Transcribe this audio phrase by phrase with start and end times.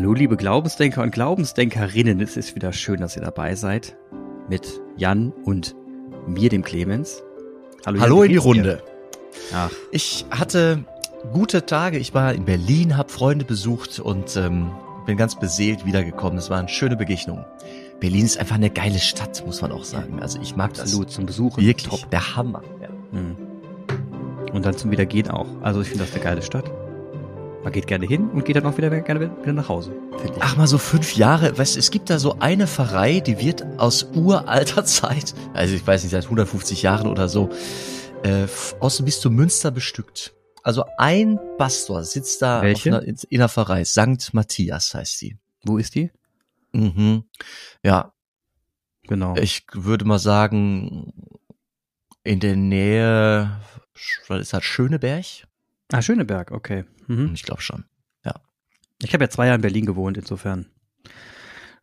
[0.00, 2.22] Hallo, liebe Glaubensdenker und Glaubensdenkerinnen.
[2.22, 3.98] Es ist wieder schön, dass ihr dabei seid.
[4.48, 5.76] Mit Jan und
[6.26, 7.22] mir, dem Clemens.
[7.84, 8.82] Hallo, Jan, Hallo in die Runde.
[9.52, 9.70] Ach.
[9.92, 10.86] Ich hatte
[11.34, 11.98] gute Tage.
[11.98, 14.70] Ich war in Berlin, habe Freunde besucht und ähm,
[15.04, 16.38] bin ganz beseelt wiedergekommen.
[16.38, 17.44] Es waren schöne Begegnungen.
[18.00, 20.22] Berlin ist einfach eine geile Stadt, muss man auch sagen.
[20.22, 21.14] Also ich mag Absolut, das.
[21.14, 21.62] zum Besuchen.
[21.62, 22.10] Wirklich, top.
[22.10, 22.62] der Hammer.
[22.80, 22.88] Ja.
[23.20, 23.36] Mhm.
[24.54, 25.60] Und dann zum Wiedergehen auch.
[25.60, 26.64] Also ich finde das eine geile Stadt.
[27.62, 29.94] Man geht gerne hin und geht dann auch wieder gerne wieder nach Hause.
[30.40, 34.04] Ach mal so fünf Jahre, weißt es gibt da so eine Pfarrei, die wird aus
[34.14, 37.50] uralter Zeit, also ich weiß nicht, seit 150 Jahren oder so,
[38.22, 38.46] äh,
[38.80, 40.34] außen bis zu Münster bestückt.
[40.62, 42.60] Also ein Pastor sitzt da?
[42.60, 45.36] Einer, in einer Pfarrei, Sankt Matthias heißt die.
[45.64, 46.10] Wo ist die?
[46.72, 47.24] Mhm.
[47.82, 48.12] Ja.
[49.02, 49.34] Genau.
[49.36, 51.12] Ich würde mal sagen,
[52.22, 53.60] in der Nähe,
[54.28, 55.24] was ist das, Schöneberg?
[55.92, 56.84] Ah, Schöneberg, okay.
[57.06, 57.32] Mhm.
[57.34, 57.84] Ich glaube schon.
[58.24, 58.34] Ja.
[59.02, 60.66] Ich habe ja zwei Jahre in Berlin gewohnt, insofern.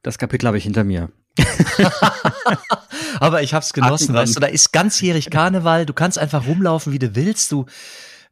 [0.01, 1.11] Das Kapitel habe ich hinter mir.
[3.19, 6.93] Aber ich habe es genossen, weißt du, da ist ganzjährig Karneval, du kannst einfach rumlaufen,
[6.93, 7.65] wie du willst, du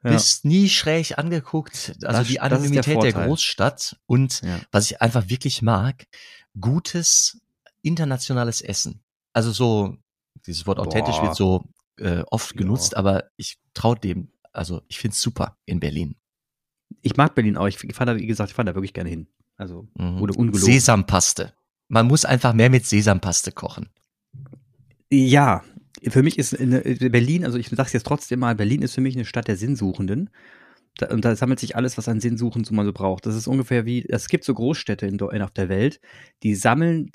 [0.04, 0.12] ja.
[0.12, 4.60] bist nie schräg angeguckt, also das, die Anonymität der, der, Großstadt und ja.
[4.72, 6.06] was ich einfach wirklich mag,
[6.60, 7.40] gutes
[7.82, 9.04] internationales Essen.
[9.34, 9.98] Also so,
[10.46, 11.24] dieses Wort authentisch Boah.
[11.24, 11.66] wird so
[11.98, 13.00] äh, oft genutzt, ja.
[13.00, 16.16] aber ich traue dem, also ich finde es super in Berlin.
[17.02, 17.68] Ich mag Berlin auch.
[17.68, 19.28] Ich fahre da, wie gesagt, ich fahre da wirklich gerne hin.
[19.58, 20.22] Also, mhm.
[20.22, 20.60] ohne ungelogen.
[20.60, 21.54] Sesampaste.
[21.88, 23.90] Man muss einfach mehr mit Sesampaste kochen.
[25.12, 25.64] Ja,
[26.08, 29.16] für mich ist Berlin, also ich sage es jetzt trotzdem mal, Berlin ist für mich
[29.16, 30.30] eine Stadt der Sinnsuchenden.
[30.98, 33.26] Da, und da sammelt sich alles, was an Sinnsuchen so mal so braucht.
[33.26, 36.00] Das ist ungefähr wie, es gibt so Großstädte in, in, auf der Welt,
[36.44, 37.12] die sammeln,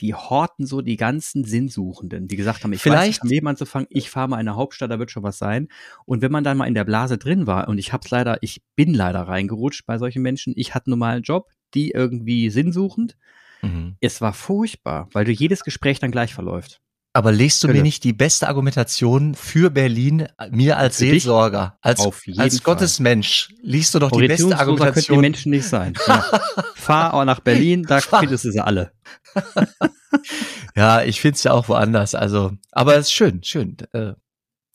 [0.00, 3.18] die horten so die ganzen Sinnsuchenden, die gesagt haben, ich Vielleicht.
[3.18, 5.68] weiß, am Leben anzufangen, ich fahre mal in eine Hauptstadt, da wird schon was sein.
[6.06, 8.62] Und wenn man dann mal in der Blase drin war, und ich hab's leider, ich
[8.76, 13.16] bin leider reingerutscht bei solchen Menschen, ich hatte einen Job, die irgendwie sinnsuchend.
[13.62, 13.96] Mhm.
[14.00, 16.80] Es war furchtbar, weil du jedes Gespräch dann gleich verläuft.
[17.12, 17.78] Aber legst du Bitte.
[17.78, 22.06] mir nicht die beste Argumentation für Berlin, mir als für Seelsorger, als,
[22.36, 25.18] als Gottesmensch, liest du doch die beste Argumentation.
[25.18, 25.94] die Menschen nicht sein.
[26.06, 26.24] Ja.
[26.76, 28.92] Fahr auch nach Berlin, da findest du sie alle.
[30.76, 32.14] ja, ich find's ja auch woanders.
[32.14, 33.76] Also, aber es ist schön, schön.
[33.92, 34.12] Äh,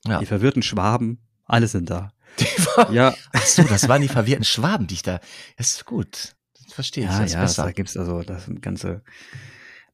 [0.05, 0.19] ja.
[0.19, 2.11] Die verwirrten Schwaben, alle sind da.
[2.91, 3.15] ja.
[3.31, 5.21] Ach so, das waren die verwirrten Schwaben, die ich da.
[5.55, 6.35] Das ist gut.
[6.65, 7.09] Das verstehe ich.
[7.09, 7.63] Ja, ja, besser.
[7.63, 9.03] da gibt's also das ganze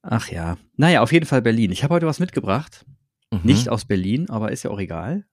[0.02, 0.58] Ach ja.
[0.78, 1.72] Naja, auf jeden Fall Berlin.
[1.72, 2.86] Ich habe heute was mitgebracht.
[3.32, 3.42] Mhm.
[3.44, 5.26] Nicht aus Berlin, aber ist ja auch egal.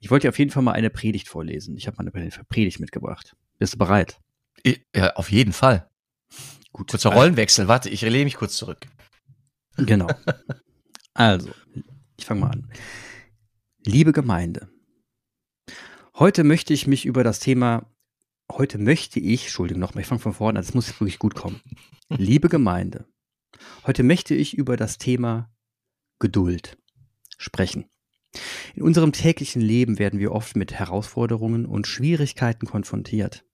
[0.00, 1.76] Ich wollte dir auf jeden Fall mal eine Predigt vorlesen.
[1.76, 3.36] Ich habe mal eine Predigt mitgebracht.
[3.58, 4.20] Bist du bereit?
[4.94, 5.88] Ja, auf jeden Fall.
[6.72, 6.90] Gut.
[6.90, 7.68] Kurzer Rollenwechsel.
[7.68, 8.86] Warte, ich relege mich kurz zurück.
[9.76, 10.08] Genau.
[11.14, 11.50] Also,
[12.16, 12.70] ich fange mal an.
[13.84, 14.68] Liebe Gemeinde,
[16.16, 17.90] heute möchte ich mich über das Thema,
[18.50, 21.60] heute möchte ich, Entschuldigung nochmal, ich fange von vorne an, das muss wirklich gut kommen.
[22.08, 23.06] Liebe Gemeinde,
[23.86, 25.50] Heute möchte ich über das Thema
[26.18, 26.78] Geduld
[27.38, 27.86] sprechen.
[28.74, 33.44] In unserem täglichen Leben werden wir oft mit Herausforderungen und Schwierigkeiten konfrontiert.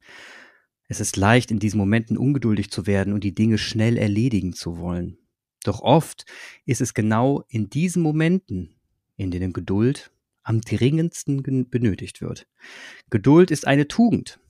[0.89, 4.79] Es ist leicht, in diesen Momenten ungeduldig zu werden und die Dinge schnell erledigen zu
[4.79, 5.19] wollen.
[5.65, 6.25] Doch oft
[6.65, 8.75] ist es genau in diesen Momenten,
[9.17, 10.11] in denen Geduld
[10.43, 12.49] am dringendsten benötigt wird.
[13.11, 14.41] Geduld ist eine Tugend,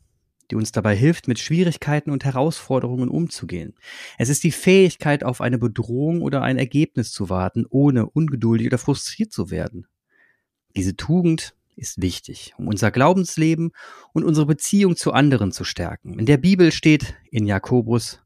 [0.50, 3.74] die uns dabei hilft, mit Schwierigkeiten und Herausforderungen umzugehen.
[4.18, 8.78] Es ist die Fähigkeit, auf eine Bedrohung oder ein Ergebnis zu warten, ohne ungeduldig oder
[8.78, 9.86] frustriert zu werden.
[10.76, 13.72] Diese Tugend ist wichtig, um unser Glaubensleben
[14.12, 16.18] und unsere Beziehung zu anderen zu stärken.
[16.18, 18.20] In der Bibel steht in Jakobus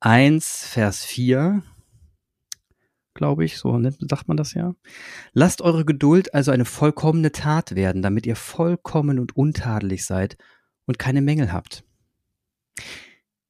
[0.00, 1.62] 1, Vers 4,
[3.14, 4.74] glaube ich, so sagt man das ja.
[5.32, 10.36] Lasst eure Geduld also eine vollkommene Tat werden, damit ihr vollkommen und untadelig seid
[10.86, 11.84] und keine Mängel habt.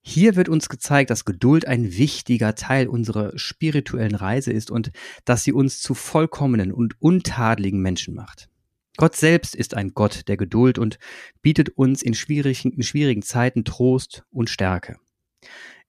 [0.07, 4.91] Hier wird uns gezeigt, dass Geduld ein wichtiger Teil unserer spirituellen Reise ist und
[5.25, 8.51] dass sie uns zu vollkommenen und untadeligen Menschen macht.
[8.97, 10.99] Gott selbst ist ein Gott der Geduld und
[11.41, 14.99] bietet uns in schwierigen, in schwierigen Zeiten Trost und Stärke.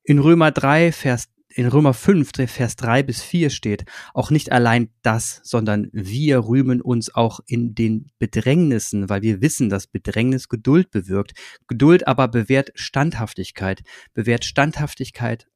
[0.04, 4.90] In Römer 3, Vers in Römer 5, Vers 3 bis 4 steht, auch nicht allein
[5.04, 10.92] das, sondern wir rühmen uns auch in den Bedrängnissen, weil wir wissen, dass Bedrängnis Geduld
[10.92, 11.32] bewirkt.
[11.68, 15.48] Geduld aber bewährt Standhaftigkeit, bewährt Standhaftigkeit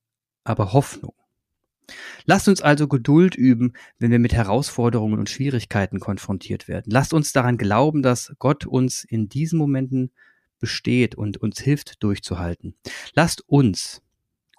[0.46, 1.14] aber Hoffnung.
[2.24, 6.92] Lasst uns also Geduld üben, wenn wir mit Herausforderungen und Schwierigkeiten konfrontiert werden.
[6.92, 10.12] Lasst uns daran glauben, dass Gott uns in diesen Momenten
[10.60, 12.76] besteht und uns hilft durchzuhalten.
[13.16, 14.02] Lasst uns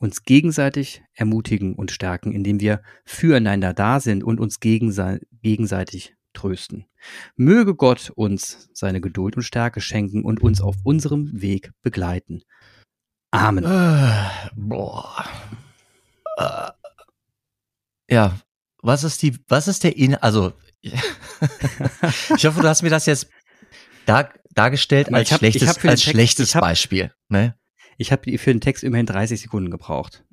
[0.00, 6.86] uns gegenseitig ermutigen und stärken, indem wir füreinander da sind und uns gegenseitig trösten.
[7.36, 12.42] Möge Gott uns seine Geduld und Stärke schenken und uns auf unserem Weg begleiten.
[13.30, 13.64] Amen.
[13.64, 15.24] Äh, boah.
[16.38, 16.70] Äh,
[18.10, 18.36] ja,
[18.82, 23.28] was ist die, was ist der In, also, ich hoffe, du hast mir das jetzt
[24.06, 27.12] dar, dargestellt als hab, schlechtes, als Text, schlechtes hab, Beispiel.
[27.28, 27.54] Ne?
[28.00, 30.24] Ich habe für den Text immerhin 30 Sekunden gebraucht.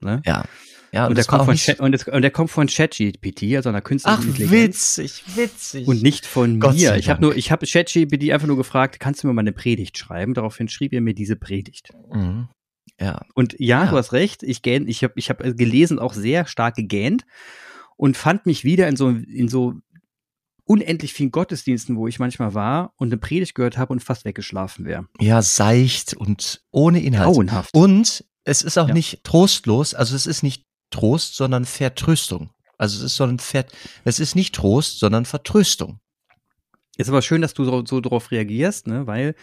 [0.00, 0.22] Ne?
[0.24, 0.44] Ja.
[0.92, 3.68] Ja, und, und, der kommt von Chat, und, das, und, der kommt von ChatGPT, also
[3.68, 4.98] einer künstlichen Ach, Intelligenz.
[4.98, 5.86] witzig, witzig.
[5.86, 6.96] Und nicht von Gott mir.
[6.96, 9.98] Ich habe nur, ich habe ChatGPT einfach nur gefragt, kannst du mir mal eine Predigt
[9.98, 10.34] schreiben?
[10.34, 11.90] Daraufhin schrieb er mir diese Predigt.
[12.12, 12.48] Mhm.
[12.98, 13.20] Ja.
[13.34, 14.42] Und ja, ja, du hast recht.
[14.42, 17.24] Ich gähn, ich habe, ich habe gelesen, auch sehr stark gegähnt
[17.96, 19.74] und fand mich wieder in so, in so
[20.70, 24.84] unendlich vielen Gottesdiensten, wo ich manchmal war und eine Predigt gehört habe und fast weggeschlafen
[24.84, 25.08] wäre.
[25.18, 27.34] Ja, seicht und ohne Inhalt.
[27.34, 27.74] Grauenhaft.
[27.74, 28.94] Und es ist auch ja.
[28.94, 32.50] nicht trostlos, also es ist nicht Trost, sondern Vertröstung.
[32.78, 33.64] Also es ist so ein Ver
[34.04, 35.98] es ist nicht Trost, sondern Vertröstung.
[36.96, 39.08] Ist aber schön, dass du so, so darauf reagierst, ne?
[39.08, 39.34] weil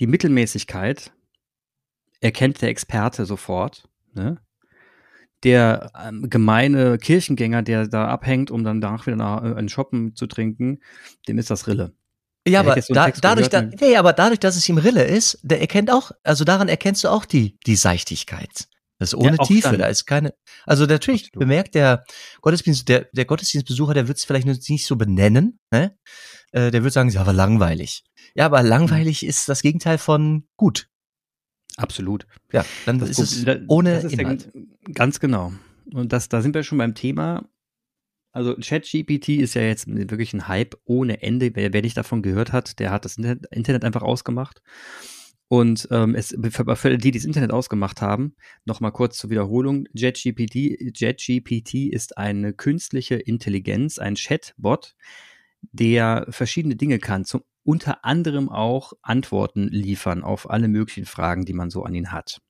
[0.00, 1.12] die Mittelmäßigkeit
[2.18, 3.88] erkennt der Experte sofort.
[4.12, 4.40] Ne?
[5.44, 10.14] Der ähm, gemeine Kirchengänger, der da abhängt, um dann danach wieder nach, äh, einen Shoppen
[10.16, 10.80] zu trinken,
[11.28, 11.94] dem ist das Rille.
[12.46, 15.60] Ja, aber, so da, dadurch, da, nee, aber dadurch, dass es ihm Rille ist, der
[15.60, 18.68] erkennt auch, also daran erkennst du auch die, die Seichtigkeit.
[18.98, 19.78] Das ist ohne ja, Tiefe, dann.
[19.78, 20.34] da ist keine.
[20.66, 21.40] Also natürlich Absolut.
[21.40, 22.04] bemerkt der
[22.40, 25.96] Gottesdienst, der, der Gottesdienstbesucher, der wird es vielleicht nicht so benennen, ne?
[26.50, 28.04] Äh, der wird sagen, ja, aber langweilig.
[28.34, 29.28] Ja, aber langweilig mhm.
[29.28, 30.87] ist das Gegenteil von gut.
[31.78, 32.26] Absolut.
[32.52, 34.50] Ja, dann das ist es ohne ist Inhalt.
[34.52, 35.52] Der, ganz genau.
[35.92, 37.48] Und das, da sind wir schon beim Thema.
[38.32, 41.54] Also ChatGPT ist ja jetzt wirklich ein Hype ohne Ende.
[41.54, 44.60] Wer, wer nicht davon gehört hat, der hat das Internet einfach ausgemacht.
[45.48, 48.34] Und ähm, es, für, für die, die das Internet ausgemacht haben,
[48.66, 49.86] nochmal kurz zur Wiederholung.
[49.94, 50.54] JetGPT,
[51.00, 54.94] JetGPT ist eine künstliche Intelligenz, ein Chatbot,
[55.72, 61.52] der verschiedene Dinge kann, zum, unter anderem auch Antworten liefern auf alle möglichen Fragen, die
[61.52, 62.40] man so an ihn hat.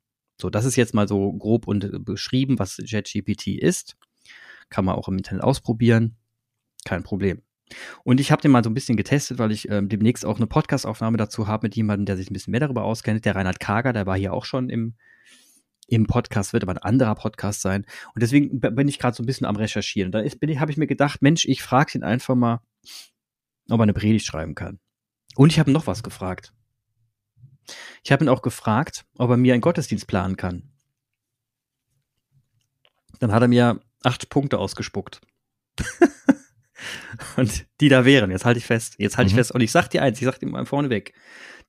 [0.41, 3.97] So, das ist jetzt mal so grob und beschrieben, was JetGPT ist.
[4.71, 6.19] Kann man auch im Internet ausprobieren.
[6.85, 7.43] Kein Problem.
[8.05, 10.47] Und ich habe den mal so ein bisschen getestet, weil ich ähm, demnächst auch eine
[10.47, 13.25] Podcast-Aufnahme dazu habe mit jemandem, der sich ein bisschen mehr darüber auskennt.
[13.25, 14.95] Der Reinhard Kager, der war hier auch schon im,
[15.89, 17.87] im Podcast, wird aber ein anderer Podcast sein.
[18.15, 20.13] Und deswegen bin ich gerade so ein bisschen am Recherchieren.
[20.13, 22.61] Da habe ich mir gedacht, Mensch, ich frage ihn einfach mal,
[23.69, 24.79] ob er eine Predigt schreiben kann.
[25.39, 26.53] Und ich habe noch was gefragt.
[28.03, 30.73] Ich habe ihn auch gefragt, ob er mir einen Gottesdienst planen kann.
[33.21, 35.21] Dann hat er mir acht Punkte ausgespuckt.
[37.37, 38.33] und die da wären.
[38.33, 38.97] Jetzt halte ich fest.
[38.99, 39.31] Jetzt halte mhm.
[39.31, 39.53] ich fest.
[39.53, 41.15] Und ich sag dir eins, ich sag dir mal vorneweg.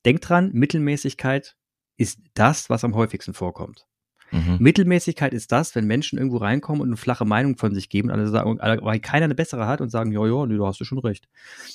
[0.04, 1.56] Denk dran, Mittelmäßigkeit
[1.95, 3.86] ist das, was am häufigsten vorkommt.
[4.31, 4.57] Mhm.
[4.59, 8.27] Mittelmäßigkeit ist das, wenn Menschen irgendwo reinkommen und eine flache Meinung von sich geben, alle
[8.27, 10.99] sagen, weil keiner eine bessere hat und sagen, ja, ja, nee, du hast du schon
[10.99, 11.27] recht.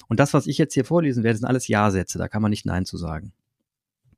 [0.08, 2.66] Und das, was ich jetzt hier vorlesen werde, sind alles Ja-Sätze, da kann man nicht
[2.66, 3.32] Nein zu sagen.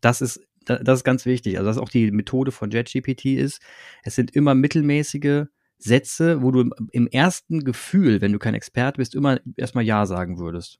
[0.00, 1.56] Das ist, das ist ganz wichtig.
[1.56, 3.60] Also, das ist auch die Methode von JetGPT ist,
[4.02, 5.46] es sind immer mittelmäßige
[5.78, 10.38] Sätze, wo du im ersten Gefühl, wenn du kein Experte bist, immer erstmal Ja sagen
[10.38, 10.78] würdest.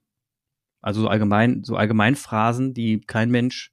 [0.81, 3.71] Also so allgemein, so Allgemeinphrasen, die kein Mensch,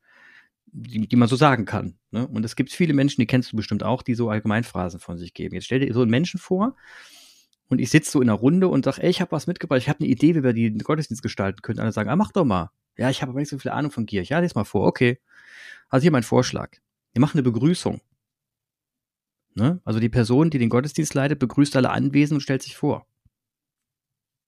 [0.67, 1.97] die, die man so sagen kann.
[2.15, 2.29] Ne?
[2.29, 5.35] Und es gibt viele Menschen, die kennst du bestimmt auch, die so Allgemeinphrasen von sich
[5.35, 5.57] geben.
[5.57, 6.77] Jetzt stell dir so einen Menschen vor
[7.69, 9.89] und ich sitze so in einer Runde und sag, ey, ich habe was mitgebracht, ich
[9.89, 11.81] habe eine Idee, wie wir die Gottesdienst gestalten können.
[11.81, 12.71] Alle sagen, ah, mach doch mal.
[12.97, 14.33] Ja, ich habe aber nicht so viel Ahnung von Kirche.
[14.33, 14.87] Ja, lese mal vor.
[14.87, 15.19] Okay.
[15.89, 16.77] Also hier mein Vorschlag.
[17.15, 18.01] Wir machen eine Begrüßung.
[19.57, 19.81] Ne?
[19.85, 23.09] Also die Person, die den Gottesdienst leitet, begrüßt alle Anwesenden und stellt sich vor.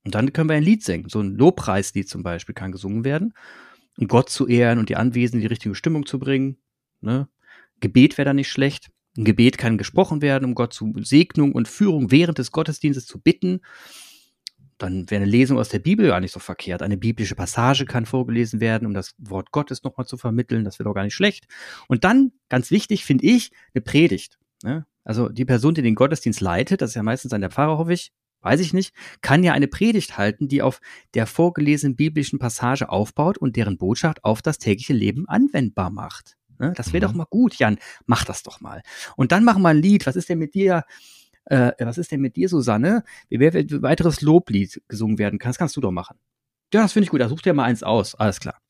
[0.05, 1.09] Und dann können wir ein Lied singen.
[1.09, 3.35] So ein Lobpreislied zum Beispiel kann gesungen werden,
[3.99, 6.59] um Gott zu ehren und die Anwesenden die richtige Stimmung zu bringen.
[7.01, 7.29] Ne?
[7.81, 8.91] Gebet wäre da nicht schlecht.
[9.17, 13.21] Ein Gebet kann gesprochen werden, um Gott zu Segnung und Führung während des Gottesdienstes zu
[13.21, 13.61] bitten.
[14.79, 16.83] Dann wäre eine Lesung aus der Bibel gar nicht so verkehrt.
[16.83, 20.65] Eine biblische Passage kann vorgelesen werden, um das Wort Gottes nochmal zu vermitteln.
[20.65, 21.47] Das wäre doch gar nicht schlecht.
[21.89, 24.39] Und dann, ganz wichtig, finde ich, eine Predigt.
[24.63, 24.85] Ne?
[25.03, 27.95] Also die Person, die den Gottesdienst leitet, das ist ja meistens ein der Pfarrer, hoffe
[27.95, 30.81] ich, weiß ich nicht, kann ja eine Predigt halten, die auf
[31.15, 36.37] der vorgelesenen biblischen Passage aufbaut und deren Botschaft auf das tägliche Leben anwendbar macht.
[36.59, 36.73] Ne?
[36.77, 37.11] Das wäre mhm.
[37.11, 37.79] doch mal gut, Jan.
[38.07, 38.83] Mach das doch mal.
[39.17, 40.07] Und dann machen wir ein Lied.
[40.07, 40.85] Was ist denn mit dir?
[41.45, 43.05] Äh, was ist denn mit dir, Susanne?
[43.29, 45.51] Wie wäre ein weiteres Loblied gesungen werden kann?
[45.51, 46.19] Das kannst du doch machen.
[46.75, 47.21] Ja, das finde ich gut.
[47.21, 48.15] Da such dir mal eins aus.
[48.15, 48.61] Alles klar.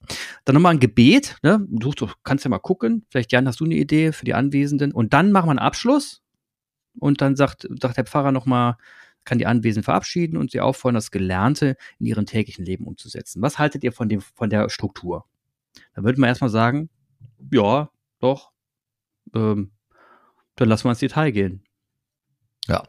[0.45, 1.37] Dann nochmal ein Gebet.
[1.43, 1.66] Ne?
[1.69, 1.90] Du
[2.23, 3.07] kannst ja mal gucken.
[3.09, 4.93] Vielleicht, Jan, hast du eine Idee für die Anwesenden.
[4.93, 6.23] Und dann machen wir einen Abschluss.
[6.99, 8.76] Und dann sagt, sagt der Pfarrer nochmal,
[9.25, 13.43] kann die Anwesenden verabschieden und sie auffordern, das Gelernte in ihrem täglichen Leben umzusetzen.
[13.43, 15.26] Was haltet ihr von dem, von der Struktur?
[15.95, 16.88] Da würde man erstmal sagen,
[17.50, 17.90] ja,
[18.21, 18.50] doch,
[19.35, 19.73] ähm,
[20.57, 21.62] dann lassen wir ins Detail gehen.
[22.69, 22.83] Ja,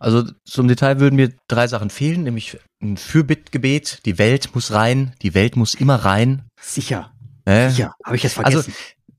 [0.00, 5.14] also zum Detail würden mir drei Sachen fehlen, nämlich ein Fürbittgebet, die Welt muss rein,
[5.22, 6.46] die Welt muss immer rein.
[6.60, 7.12] Sicher.
[7.44, 7.70] Äh?
[7.70, 8.56] Sicher, habe ich jetzt vergessen.
[8.56, 8.72] Also,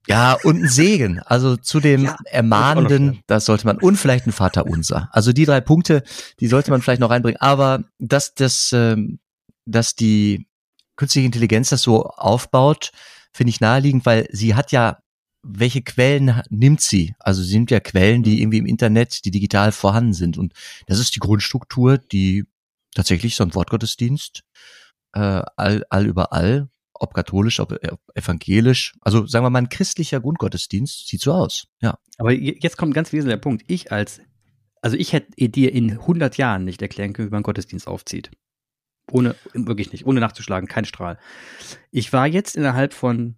[0.08, 1.20] Ja, und ein Segen.
[1.20, 5.10] Also zu dem ja, Ermahnenden, das sollte man, und vielleicht ein Vater unser.
[5.12, 6.04] Also die drei Punkte,
[6.40, 7.40] die sollte man vielleicht noch reinbringen.
[7.40, 9.20] Aber dass das, ähm,
[9.66, 10.48] dass die
[10.96, 12.92] künstliche Intelligenz das so aufbaut,
[13.32, 15.00] finde ich naheliegend, weil sie hat ja,
[15.44, 17.16] welche Quellen nimmt sie?
[17.20, 20.38] Also sie nimmt ja Quellen, die irgendwie im Internet, die digital vorhanden sind.
[20.38, 20.54] Und
[20.86, 22.46] das ist die Grundstruktur, die
[22.94, 24.44] tatsächlich so ein Wortgottesdienst
[25.14, 26.70] äh, all, all überall
[27.02, 27.78] ob katholisch, ob
[28.14, 31.98] evangelisch, also sagen wir mal ein christlicher Grundgottesdienst sieht so aus, ja.
[32.18, 33.64] Aber jetzt kommt ein ganz wesentlicher Punkt.
[33.68, 34.22] Ich als,
[34.82, 38.30] also ich hätte dir in 100 Jahren nicht erklären können, wie man Gottesdienst aufzieht.
[39.12, 41.18] Ohne, wirklich nicht, ohne nachzuschlagen, kein Strahl.
[41.92, 43.36] Ich war jetzt innerhalb von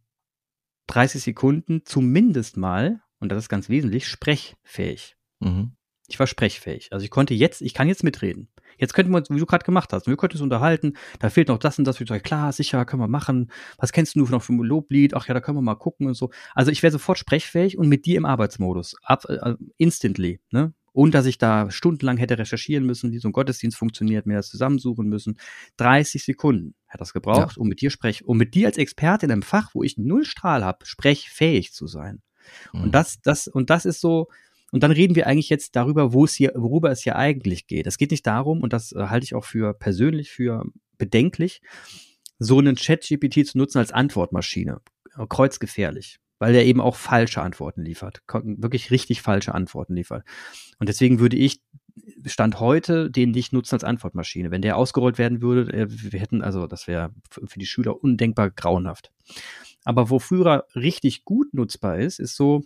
[0.88, 5.16] 30 Sekunden zumindest mal, und das ist ganz wesentlich, sprechfähig.
[5.40, 5.76] Mhm.
[6.08, 6.92] Ich war sprechfähig.
[6.92, 8.50] Also ich konnte jetzt, ich kann jetzt mitreden.
[8.78, 11.48] Jetzt könnten wir uns, wie du gerade gemacht hast, wir könnten uns unterhalten, da fehlt
[11.48, 12.00] noch das und das.
[12.02, 13.52] Ich sage, klar, sicher, können wir machen.
[13.78, 15.14] Was kennst du noch für ein Loblied?
[15.14, 16.32] Ach ja, da können wir mal gucken und so.
[16.54, 18.96] Also ich wäre sofort sprechfähig und mit dir im Arbeitsmodus.
[19.04, 20.74] Ab, äh, instantly, ne?
[20.94, 24.50] Ohne dass ich da stundenlang hätte recherchieren müssen, wie so ein Gottesdienst funktioniert, mir das
[24.50, 25.38] zusammensuchen müssen.
[25.78, 27.62] 30 Sekunden hätte das gebraucht, ja.
[27.62, 30.24] um mit dir sprech, um mit dir als Experte in einem Fach, wo ich null
[30.24, 32.22] Strahl habe, sprechfähig zu sein.
[32.72, 32.84] Mhm.
[32.84, 34.28] Und das, das, und das ist so,
[34.72, 37.86] und dann reden wir eigentlich jetzt darüber, wo es hier, worüber es hier eigentlich geht.
[37.88, 40.66] Es geht nicht darum, und das äh, halte ich auch für persönlich für
[40.98, 41.62] bedenklich,
[42.40, 44.82] so einen Chat-GPT zu nutzen als Antwortmaschine.
[45.18, 46.20] Äh, kreuzgefährlich.
[46.44, 48.22] Weil er eben auch falsche Antworten liefert.
[48.28, 50.26] Wirklich richtig falsche Antworten liefert.
[50.78, 51.62] Und deswegen würde ich
[52.26, 54.52] Stand heute den nicht nutzen als Antwortmaschine.
[54.52, 58.50] Wenn der ausgerollt werden würde, äh, wir hätten, also das wäre für die Schüler undenkbar
[58.50, 59.14] grauenhaft.
[59.86, 62.66] Aber wo Führer richtig gut nutzbar ist, ist so,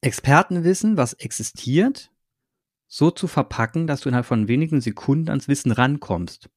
[0.00, 2.10] Expertenwissen, was existiert,
[2.86, 6.48] so zu verpacken, dass du innerhalb von wenigen Sekunden ans Wissen rankommst.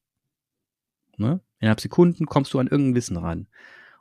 [1.18, 1.40] Ne?
[1.58, 3.48] Innerhalb Sekunden kommst du an irgendein Wissen ran.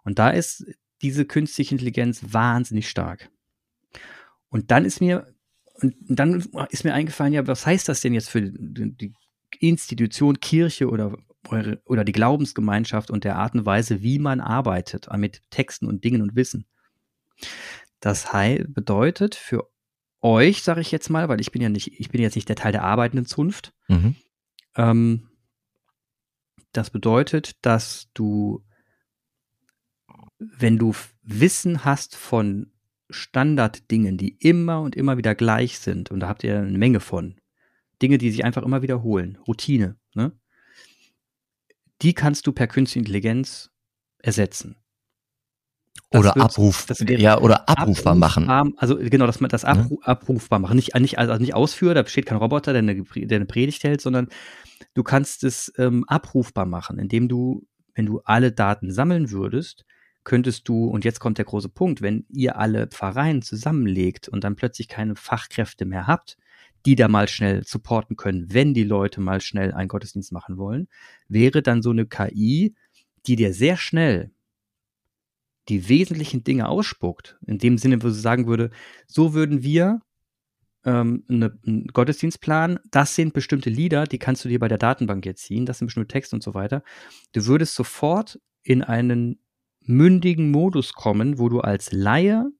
[0.06, 0.66] Und da ist
[1.02, 3.30] diese künstliche Intelligenz wahnsinnig stark.
[4.50, 5.34] Und dann ist mir,
[5.82, 9.14] und dann ist mir eingefallen, ja, was heißt das denn jetzt für die
[9.60, 11.18] Institution Kirche oder,
[11.86, 16.22] oder die Glaubensgemeinschaft und der Art und Weise, wie man arbeitet mit Texten und Dingen
[16.22, 16.66] und Wissen?
[18.00, 18.28] Das
[18.74, 19.70] bedeutet für
[20.22, 22.56] euch, sage ich jetzt mal, weil ich bin ja nicht, ich bin jetzt nicht der
[22.56, 23.74] Teil der arbeitenden Zunft.
[23.88, 24.16] Mhm.
[24.76, 25.30] Ähm,
[26.72, 28.64] das bedeutet, dass du,
[30.58, 30.94] wenn du
[31.24, 32.72] Wissen hast von
[33.10, 37.36] Standarddingen, die immer und immer wieder gleich sind, und da habt ihr eine Menge von,
[38.02, 40.32] Dinge, die sich einfach immer wiederholen, Routine, ne?
[42.02, 43.70] Die kannst du per Künstliche Intelligenz
[44.18, 44.76] ersetzen.
[46.10, 48.50] Oder wird, Abruf, ja, oder abrufbar, machen.
[48.78, 50.08] Also genau, dass man das Abru ja.
[50.08, 50.76] abrufbar machen.
[50.76, 54.02] Nicht, nicht, also nicht ausführen, da steht kein Roboter, der eine, der eine Predigt hält,
[54.02, 54.28] sondern
[54.94, 59.86] du kannst es ähm, abrufbar machen, indem du, wenn du alle Daten sammeln würdest,
[60.24, 64.56] könntest du, und jetzt kommt der große Punkt, wenn ihr alle Pfarreien zusammenlegt und dann
[64.56, 66.38] plötzlich keine Fachkräfte mehr habt,
[66.86, 70.88] die da mal schnell supporten können, wenn die Leute mal schnell einen Gottesdienst machen wollen,
[71.28, 72.76] wäre dann so eine KI,
[73.26, 74.32] die dir sehr schnell
[75.70, 78.72] die wesentlichen Dinge ausspuckt, in dem Sinne, wo sie sagen würde,
[79.08, 80.02] so würden wir
[80.84, 84.80] ähm, eine, einen Gottesdienst planen, das sind bestimmte Lieder, die kannst du dir bei der
[84.80, 86.84] Datenbank jetzt ziehen, das sind bestimmte Texte und so weiter.
[87.34, 89.40] Du würdest sofort in einen
[89.86, 92.52] mündigen Modus kommen, wo du als Laie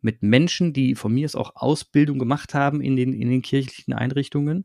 [0.00, 3.94] mit Menschen, die von mir aus auch Ausbildung gemacht haben in den, in den kirchlichen
[3.94, 4.64] Einrichtungen,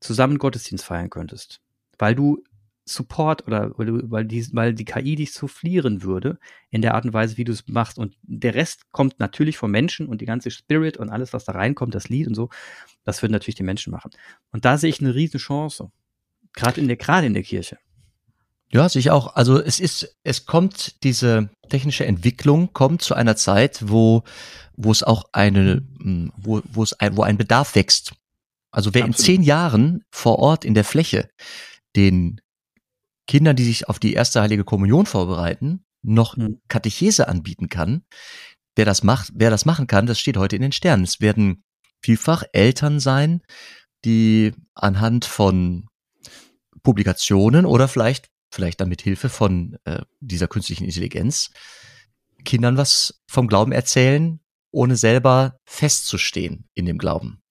[0.00, 1.60] zusammen Gottesdienst feiern könntest.
[1.98, 2.42] Weil du
[2.86, 6.38] Support oder weil die, weil die KI dich soufflieren würde
[6.70, 7.98] in der Art und Weise, wie du es machst.
[7.98, 11.52] Und der Rest kommt natürlich vom Menschen und die ganze Spirit und alles, was da
[11.52, 12.50] reinkommt, das Lied und so,
[13.04, 14.10] das würden natürlich die Menschen machen.
[14.50, 15.92] Und da sehe ich eine riesen Chance.
[16.52, 17.78] Gerade in der, gerade in der Kirche.
[18.72, 19.34] Ja, sehe ich auch.
[19.34, 24.22] Also es ist, es kommt, diese technische Entwicklung kommt zu einer Zeit, wo,
[24.76, 28.14] wo es auch eine, hm, wo, wo es ein, wo ein Bedarf wächst.
[28.70, 29.18] Also wer Absolut.
[29.18, 31.28] in zehn Jahren vor Ort in der Fläche
[31.96, 32.40] den
[33.26, 36.60] Kindern, die sich auf die erste heilige Kommunion vorbereiten, noch mhm.
[36.68, 38.02] Katechese anbieten kann.
[38.76, 41.04] Wer das macht, wer das machen kann, das steht heute in den Sternen.
[41.04, 41.64] Es werden
[42.02, 43.42] vielfach Eltern sein,
[44.04, 45.88] die anhand von
[46.82, 51.50] Publikationen oder vielleicht, vielleicht dann mit Hilfe von äh, dieser künstlichen Intelligenz
[52.44, 54.40] Kindern was vom Glauben erzählen,
[54.70, 57.42] ohne selber festzustehen in dem Glauben.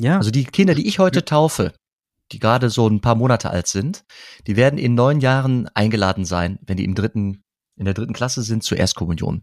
[0.00, 0.16] Ja.
[0.16, 1.72] Also die Kinder, die ich heute taufe,
[2.32, 4.04] die gerade so ein paar Monate alt sind,
[4.46, 7.42] die werden in neun Jahren eingeladen sein, wenn die im dritten,
[7.76, 9.42] in der dritten Klasse sind, zur Erstkommunion.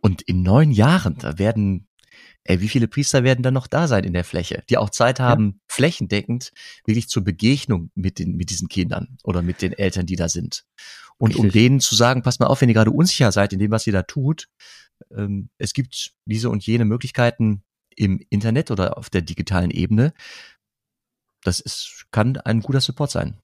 [0.00, 1.88] Und in neun Jahren, da werden,
[2.44, 5.20] ey, wie viele Priester werden dann noch da sein in der Fläche, die auch Zeit
[5.20, 5.60] haben, ja.
[5.68, 6.52] flächendeckend
[6.84, 10.64] wirklich zur Begegnung mit den, mit diesen Kindern oder mit den Eltern, die da sind.
[11.18, 11.44] Und Richtig.
[11.44, 13.86] um denen zu sagen, passt mal auf, wenn ihr gerade unsicher seid in dem, was
[13.86, 14.48] ihr da tut,
[15.16, 17.62] ähm, es gibt diese und jene Möglichkeiten
[17.94, 20.12] im Internet oder auf der digitalen Ebene.
[21.42, 23.38] Das ist, kann ein guter Support sein.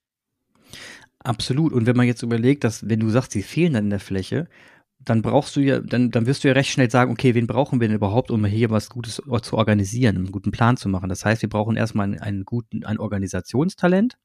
[1.20, 1.72] Absolut.
[1.72, 4.48] Und wenn man jetzt überlegt, dass, wenn du sagst, sie fehlen dann in der Fläche,
[5.00, 7.80] dann brauchst du ja, dann, dann wirst du ja recht schnell sagen, okay, wen brauchen
[7.80, 11.08] wir denn überhaupt, um hier was Gutes zu organisieren, einen guten Plan zu machen.
[11.08, 14.18] Das heißt, wir brauchen erstmal einen, einen guten, ein Organisationstalent.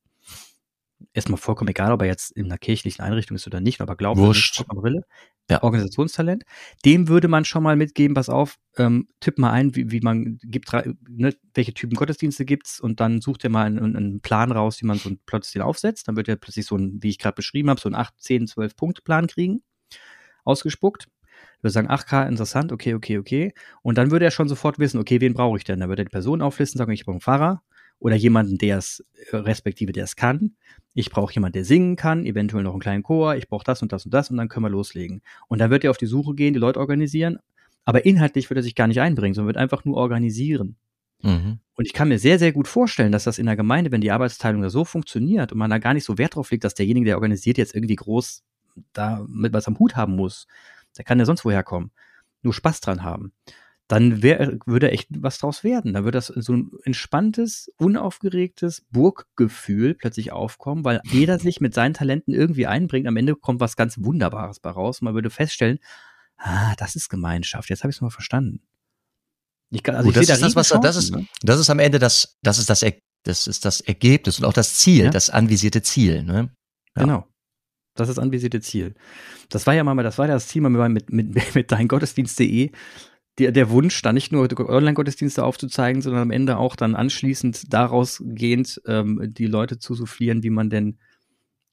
[1.13, 4.17] Erstmal vollkommen egal, ob er jetzt in einer kirchlichen Einrichtung ist oder nicht, aber glaubt
[4.17, 4.65] Wurscht.
[4.67, 5.03] Brille.
[5.49, 5.61] Ja.
[5.61, 6.43] Organisationstalent.
[6.85, 10.39] Dem würde man schon mal mitgeben, pass auf, ähm, tipp mal ein, wie, wie man
[10.41, 14.81] gibt, ne, welche Typen Gottesdienste gibt's und dann sucht er mal einen, einen Plan raus,
[14.81, 16.07] wie man so ein plötzlich aufsetzt.
[16.07, 18.47] Dann wird er plötzlich so ein, wie ich gerade beschrieben habe, so einen 8, 10,
[18.47, 19.61] 12 Punkte Plan kriegen
[20.43, 21.07] ausgespuckt.
[21.61, 23.53] Würde sagen, 8K, interessant, okay, okay, okay.
[23.81, 25.79] Und dann würde er schon sofort wissen, okay, wen brauche ich denn?
[25.79, 27.61] Da würde er die Person auflisten, sagen, ich brauche einen Fahrer
[27.99, 30.55] oder jemanden, der es, äh, respektive der es kann.
[30.93, 33.91] Ich brauche jemanden, der singen kann, eventuell noch einen kleinen Chor, ich brauche das und
[33.93, 35.21] das und das und dann können wir loslegen.
[35.47, 37.39] Und dann wird er auf die Suche gehen, die Leute organisieren,
[37.85, 40.75] aber inhaltlich wird er sich gar nicht einbringen, sondern wird einfach nur organisieren.
[41.21, 41.59] Mhm.
[41.75, 44.11] Und ich kann mir sehr, sehr gut vorstellen, dass das in der Gemeinde, wenn die
[44.11, 47.05] Arbeitsteilung da so funktioniert und man da gar nicht so Wert drauf legt, dass derjenige,
[47.05, 48.43] der organisiert, jetzt irgendwie groß
[48.93, 50.47] da mit was am Hut haben muss,
[50.97, 51.91] der kann ja sonst woher kommen,
[52.41, 53.33] nur Spaß dran haben,
[53.87, 55.93] dann wär, würde echt was draus werden.
[55.93, 61.93] Da würde das so ein entspanntes, unaufgeregtes Burggefühl plötzlich aufkommen, weil jeder sich mit seinen
[61.93, 63.07] Talenten irgendwie einbringt.
[63.07, 65.01] Am Ende kommt was ganz Wunderbares bei raus.
[65.01, 65.79] Man würde feststellen,
[66.37, 67.69] ah, das ist Gemeinschaft.
[67.69, 68.61] Jetzt habe ich es mal verstanden.
[69.69, 72.37] Ich kann, also ich das, ist das, was, das, ist, das ist am Ende das,
[72.43, 72.85] das ist das,
[73.23, 75.09] das ist das Ergebnis und auch das Ziel, ja?
[75.09, 76.23] das anvisierte Ziel.
[76.23, 76.51] Ne?
[76.95, 77.03] Ja.
[77.03, 77.27] Genau.
[77.95, 78.95] Das ist das anvisierte Ziel.
[79.49, 82.71] Das war ja mal, das war ja das Ziel mal mit, mit, mit deingottesdienst.de.
[83.39, 88.21] Der, der Wunsch, da nicht nur Online-Gottesdienste aufzuzeigen, sondern am Ende auch dann anschließend daraus
[88.23, 90.99] gehend ähm, die Leute zu soufflieren, wie man denn,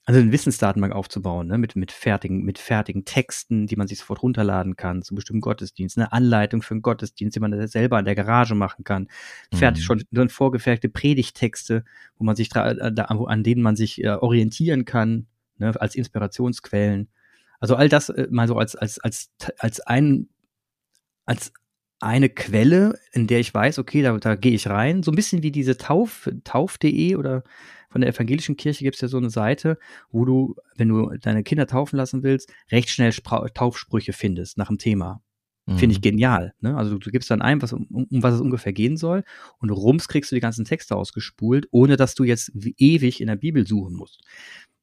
[0.06, 4.22] also eine Wissensdatenbank aufzubauen, ne, mit, mit fertigen, mit fertigen Texten, die man sich sofort
[4.22, 8.14] runterladen kann, zu bestimmten Gottesdiensten, eine Anleitung für einen Gottesdienst, die man selber in der
[8.14, 9.08] Garage machen kann,
[9.52, 10.02] fertig mhm.
[10.14, 11.84] schon vorgefertigte Predigtexte,
[12.16, 15.26] wo man sich da, an denen man sich äh, orientieren kann,
[15.60, 17.08] ne, als Inspirationsquellen.
[17.60, 20.28] Also all das äh, mal so als, als, als, als ein,
[21.26, 21.52] als
[22.00, 25.02] eine Quelle, in der ich weiß, okay, da, da gehe ich rein.
[25.02, 27.44] So ein bisschen wie diese Tauf, tauf.de oder
[27.90, 29.78] von der evangelischen Kirche gibt es ja so eine Seite,
[30.10, 34.68] wo du, wenn du deine Kinder taufen lassen willst, recht schnell Spra Taufsprüche findest nach
[34.68, 35.22] dem Thema.
[35.66, 35.78] Mhm.
[35.78, 36.02] Finde ich mhm.
[36.02, 36.54] genial.
[36.60, 36.76] Ne?
[36.76, 39.24] Also du, du gibst dann ein, was, um, um was es ungefähr gehen soll
[39.58, 43.36] und rums kriegst du die ganzen Texte ausgespult, ohne dass du jetzt ewig in der
[43.36, 44.20] Bibel suchen musst.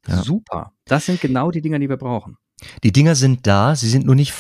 [0.08, 0.24] Ja.
[0.24, 0.74] Super.
[0.86, 2.38] Das sind genau die Dinger, die wir brauchen.
[2.84, 4.34] Die Dinger sind da, sie sind nur nicht,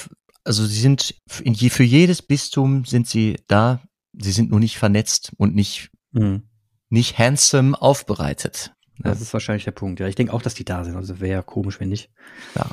[0.43, 3.81] also sie sind je, für jedes Bistum sind sie da,
[4.13, 6.43] sie sind nur nicht vernetzt und nicht, mhm.
[6.89, 8.73] nicht handsome aufbereitet.
[8.99, 9.99] Das ist wahrscheinlich der Punkt.
[9.99, 10.95] Ja, ich denke auch, dass die da sind.
[10.95, 12.09] Also wäre ja komisch, wenn nicht.
[12.55, 12.67] Ja.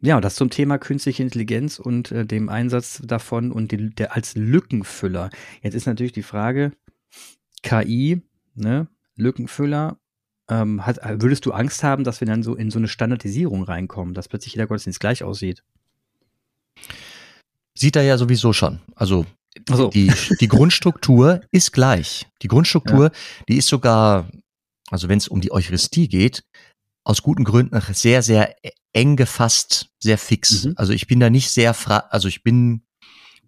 [0.00, 4.34] Ja, das zum Thema künstliche Intelligenz und äh, dem Einsatz davon und die, der als
[4.36, 5.30] Lückenfüller.
[5.62, 6.72] Jetzt ist natürlich die Frage,
[7.62, 8.20] KI,
[8.54, 9.98] ne, Lückenfüller,
[10.48, 14.14] ähm, hat, würdest du Angst haben, dass wir dann so in so eine Standardisierung reinkommen,
[14.14, 15.62] dass plötzlich jeder Gottesdienst gleich aussieht?
[17.76, 18.80] Sieht er ja sowieso schon.
[18.94, 19.26] Also
[19.68, 19.88] so.
[19.88, 22.26] die, die Grundstruktur ist gleich.
[22.42, 23.12] Die Grundstruktur, ja.
[23.48, 24.28] die ist sogar,
[24.90, 26.44] also wenn es um die Eucharistie geht,
[27.04, 28.54] aus guten Gründen sehr, sehr
[28.92, 30.64] eng gefasst, sehr fix.
[30.64, 30.74] Mhm.
[30.76, 32.82] Also ich bin da nicht sehr frei, also ich bin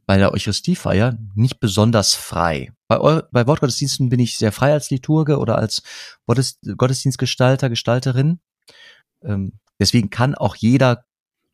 [0.07, 2.73] bei der Eucharistiefeier nicht besonders frei.
[2.89, 5.83] Bei, bei Wortgottesdiensten bin ich sehr frei als Liturge oder als
[6.27, 8.39] Gottes, Gottesdienstgestalter, Gestalterin.
[9.23, 11.05] Ähm, deswegen kann auch jeder,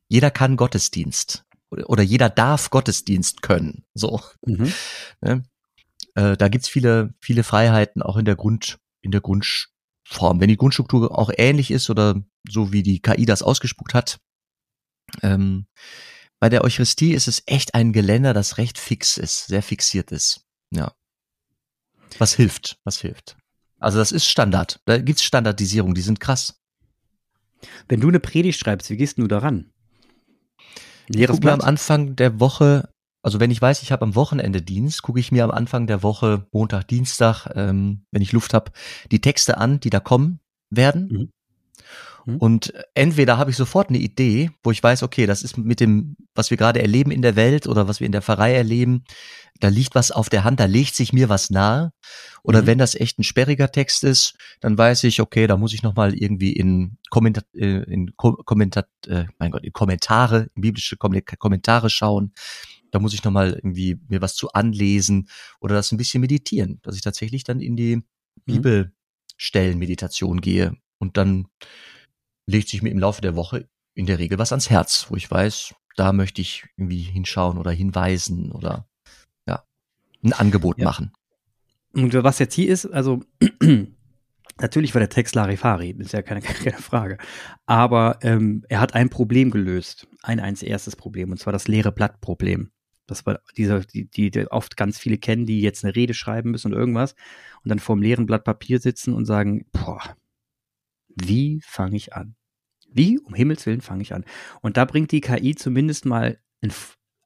[0.08, 3.84] jeder kann Gottesdienst oder, oder jeder darf Gottesdienst können.
[3.94, 4.20] So.
[4.46, 4.72] Mhm.
[5.24, 5.44] Ne?
[6.14, 10.40] Äh, da gibt's viele, viele Freiheiten auch in der Grund, in der Grundform.
[10.40, 14.18] Wenn die Grundstruktur auch ähnlich ist oder so wie die KI das ausgespuckt hat,
[15.22, 15.66] ähm,
[16.42, 20.44] bei der Eucharistie ist es echt ein Geländer, das recht fix ist, sehr fixiert ist.
[20.72, 20.92] Ja.
[22.18, 22.80] Was hilft?
[22.82, 23.36] Was hilft?
[23.78, 24.80] Also das ist Standard.
[24.84, 26.60] Da gibt's Standardisierung, die sind krass.
[27.86, 29.70] Wenn du eine Predigt schreibst, wie gehst du daran?
[31.06, 32.88] Leeres Guck mir am Anfang der Woche,
[33.22, 36.02] also wenn ich weiß, ich habe am Wochenende Dienst, gucke ich mir am Anfang der
[36.02, 38.72] Woche, Montag, Dienstag, ähm, wenn ich Luft habe,
[39.12, 41.06] die Texte an, die da kommen werden.
[41.08, 41.32] Mhm.
[42.24, 42.36] Mhm.
[42.36, 46.16] Und entweder habe ich sofort eine Idee, wo ich weiß, okay, das ist mit dem,
[46.34, 49.04] was wir gerade erleben in der Welt oder was wir in der Pfarrei erleben,
[49.60, 51.92] da liegt was auf der Hand, da legt sich mir was nahe.
[52.42, 52.66] Oder mhm.
[52.66, 56.14] wenn das echt ein sperriger Text ist, dann weiß ich, okay, da muss ich nochmal
[56.14, 62.32] irgendwie in, Kommentar, äh, in Kommentar, äh, mein Gott, in Kommentare, in biblische Kommentare schauen.
[62.90, 65.28] Da muss ich nochmal irgendwie mir was zu anlesen
[65.60, 68.02] oder das ein bisschen meditieren, dass ich tatsächlich dann in die mhm.
[68.44, 71.46] Bibelstellenmeditation gehe und dann
[72.46, 75.30] legt sich mir im Laufe der Woche in der Regel was ans Herz, wo ich
[75.30, 78.88] weiß, da möchte ich irgendwie hinschauen oder hinweisen oder
[79.46, 79.64] ja,
[80.22, 80.84] ein Angebot ja.
[80.84, 81.12] machen.
[81.92, 83.20] Und was jetzt hier ist, also
[84.60, 87.18] natürlich war der Text Larifari, ist ja keine, keine Frage.
[87.66, 91.92] Aber ähm, er hat ein Problem gelöst, ein eins erstes Problem, und zwar das leere
[91.92, 92.70] Blattproblem.
[93.06, 96.72] Das war dieser, die, die, oft ganz viele kennen, die jetzt eine Rede schreiben müssen
[96.72, 97.14] und irgendwas
[97.62, 100.16] und dann vor dem leeren Blatt Papier sitzen und sagen, boah,
[101.16, 102.36] wie fange ich an?
[102.90, 104.24] Wie um Himmels Willen fange ich an?
[104.60, 106.72] Und da bringt die KI zumindest mal ein,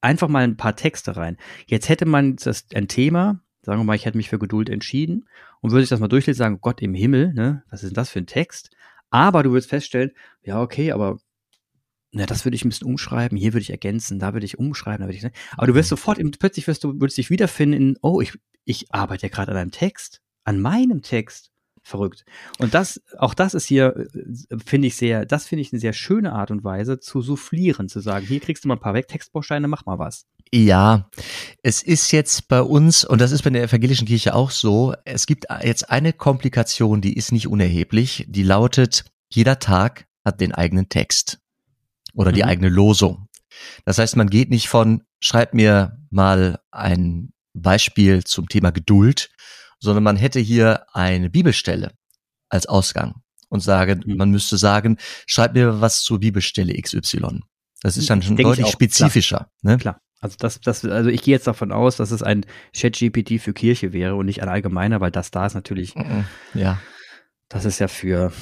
[0.01, 1.37] einfach mal ein paar Texte rein.
[1.67, 5.29] Jetzt hätte man das ein Thema, sagen wir mal, ich hätte mich für Geduld entschieden
[5.61, 8.11] und würde ich das mal durchlesen, sagen, Gott im Himmel, ne, was ist denn das
[8.11, 8.71] für ein Text?
[9.11, 11.19] Aber du würdest feststellen, ja, okay, aber
[12.13, 15.01] na, das würde ich ein bisschen umschreiben, hier würde ich ergänzen, da würde ich umschreiben,
[15.01, 15.33] da würde ich, ne?
[15.57, 15.97] aber du wirst mhm.
[15.97, 19.59] sofort, plötzlich wirst du, würdest dich wiederfinden in, oh, ich, ich arbeite ja gerade an
[19.59, 21.51] einem Text, an meinem Text
[21.87, 22.25] verrückt.
[22.59, 25.93] Und das, auch das ist hier, äh, finde ich sehr, das finde ich eine sehr
[25.93, 29.69] schöne Art und Weise zu soufflieren, zu sagen, hier kriegst du mal ein paar Textbausteine,
[29.69, 30.27] mach mal was.
[30.53, 31.09] Ja,
[31.63, 35.27] es ist jetzt bei uns, und das ist bei der evangelischen Kirche auch so, es
[35.27, 40.89] gibt jetzt eine Komplikation, die ist nicht unerheblich, die lautet, jeder Tag hat den eigenen
[40.89, 41.39] Text
[42.15, 42.49] oder die mhm.
[42.49, 43.29] eigene Losung.
[43.85, 49.31] Das heißt, man geht nicht von, schreib mir mal ein Beispiel zum Thema Geduld,
[49.87, 51.93] sondern man hätte hier eine Bibelstelle
[52.49, 54.17] als Ausgang und sagen, mhm.
[54.17, 57.41] man müsste sagen, schreib mir was zur Bibelstelle XY.
[57.83, 59.49] Das ist dann schon Denk deutlich spezifischer.
[59.61, 59.73] Klar.
[59.73, 59.79] Ne?
[59.79, 60.01] klar.
[60.21, 63.93] Also das, das, also ich gehe jetzt davon aus, dass es ein Chat-GPT für Kirche
[63.93, 66.25] wäre und nicht ein allgemeiner, weil das da ist natürlich, mhm.
[66.55, 66.81] ja,
[67.49, 68.33] das ist ja für,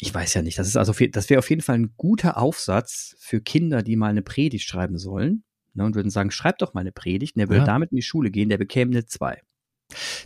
[0.00, 3.14] ich weiß ja nicht, das ist also, das wäre auf jeden Fall ein guter Aufsatz
[3.18, 6.80] für Kinder, die mal eine Predigt schreiben sollen, ne, und würden sagen, schreib doch mal
[6.80, 7.66] eine Predigt, und der würde ja.
[7.66, 9.42] damit in die Schule gehen, der bekäme eine zwei.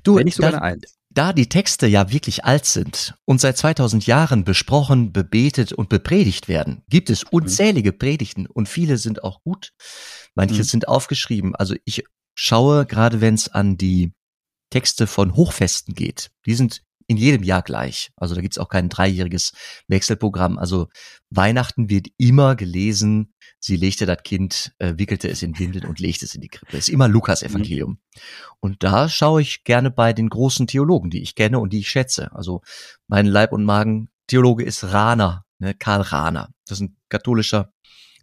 [0.03, 0.95] Du, nicht sogar da, eine Eins.
[1.11, 6.47] Da die Texte ja wirklich alt sind und seit 2000 Jahren besprochen, bebetet und bepredigt
[6.47, 7.31] werden, gibt es mhm.
[7.33, 7.93] unzählige.
[7.93, 9.73] Predigten und viele sind auch gut.
[10.35, 10.65] Manche mhm.
[10.65, 11.55] sind aufgeschrieben.
[11.55, 14.13] Also ich schaue, gerade wenn es an die
[14.71, 18.11] Texte von Hochfesten geht, die sind in jedem Jahr gleich.
[18.17, 19.53] Also da gibt's auch kein dreijähriges
[19.89, 20.59] Wechselprogramm.
[20.59, 20.89] Also
[21.31, 26.25] Weihnachten wird immer gelesen, sie legte das Kind, äh, wickelte es in Windeln und legte
[26.25, 26.77] es in die Krippe.
[26.77, 27.91] Ist immer Lukas Evangelium.
[27.91, 27.99] Mhm.
[28.61, 31.89] Und da schaue ich gerne bei den großen Theologen, die ich kenne und die ich
[31.89, 32.33] schätze.
[32.33, 32.63] Also
[33.07, 36.51] mein Leib- und Magen-Theologe ist Rahner, ne, Karl Rahner.
[36.67, 37.73] Das ist ein katholischer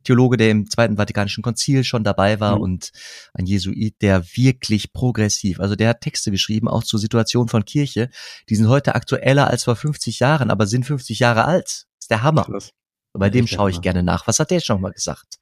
[0.03, 2.61] Theologe, der im Zweiten Vatikanischen Konzil schon dabei war mhm.
[2.61, 2.91] und
[3.33, 8.09] ein Jesuit, der wirklich progressiv, also der hat Texte geschrieben, auch zur Situation von Kirche.
[8.49, 11.65] Die sind heute aktueller als vor 50 Jahren, aber sind 50 Jahre alt.
[11.65, 12.43] Das ist der Hammer.
[12.43, 12.71] Krass.
[13.13, 14.27] Bei dem schaue ich gerne nach.
[14.27, 15.37] Was hat der schon mal gesagt?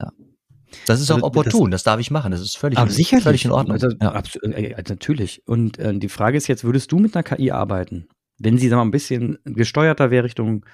[0.00, 0.10] Ja.
[0.86, 2.32] Das ist also, auch opportun, das, das, darf ich machen.
[2.32, 3.74] Das ist völlig, völlig in Ordnung.
[3.74, 4.12] Also, ja.
[4.12, 5.46] absolut, äh, natürlich.
[5.46, 8.08] Und äh, die Frage ist jetzt, würdest du mit einer KI arbeiten?
[8.38, 10.66] Wenn sie sag mal, ein bisschen gesteuerter wäre Richtung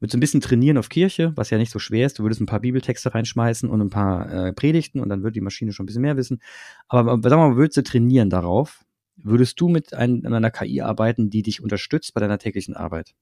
[0.00, 2.18] würdest ein bisschen trainieren auf Kirche, was ja nicht so schwer ist.
[2.18, 5.40] Du würdest ein paar Bibeltexte reinschmeißen und ein paar äh, Predigten und dann würde die
[5.40, 6.40] Maschine schon ein bisschen mehr wissen.
[6.88, 8.84] Aber sag mal, würdest du trainieren darauf?
[9.16, 13.14] Würdest du mit ein, einer KI arbeiten, die dich unterstützt bei deiner täglichen Arbeit?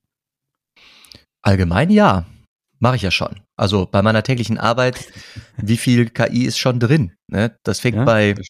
[1.42, 2.26] Allgemein ja.
[2.80, 3.40] Mache ich ja schon.
[3.56, 5.12] Also bei meiner täglichen Arbeit,
[5.56, 7.12] wie viel KI ist schon drin?
[7.28, 7.56] Ne?
[7.62, 8.48] Das fängt ja, bei das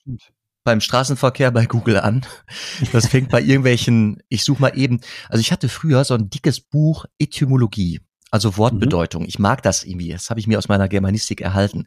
[0.64, 2.24] beim Straßenverkehr bei Google an.
[2.90, 6.60] Das fängt bei irgendwelchen, ich suche mal eben, also ich hatte früher so ein dickes
[6.60, 8.00] Buch Etymologie
[8.34, 9.22] also Wortbedeutung.
[9.22, 9.28] Mhm.
[9.28, 10.10] Ich mag das irgendwie.
[10.10, 11.86] Das habe ich mir aus meiner Germanistik erhalten.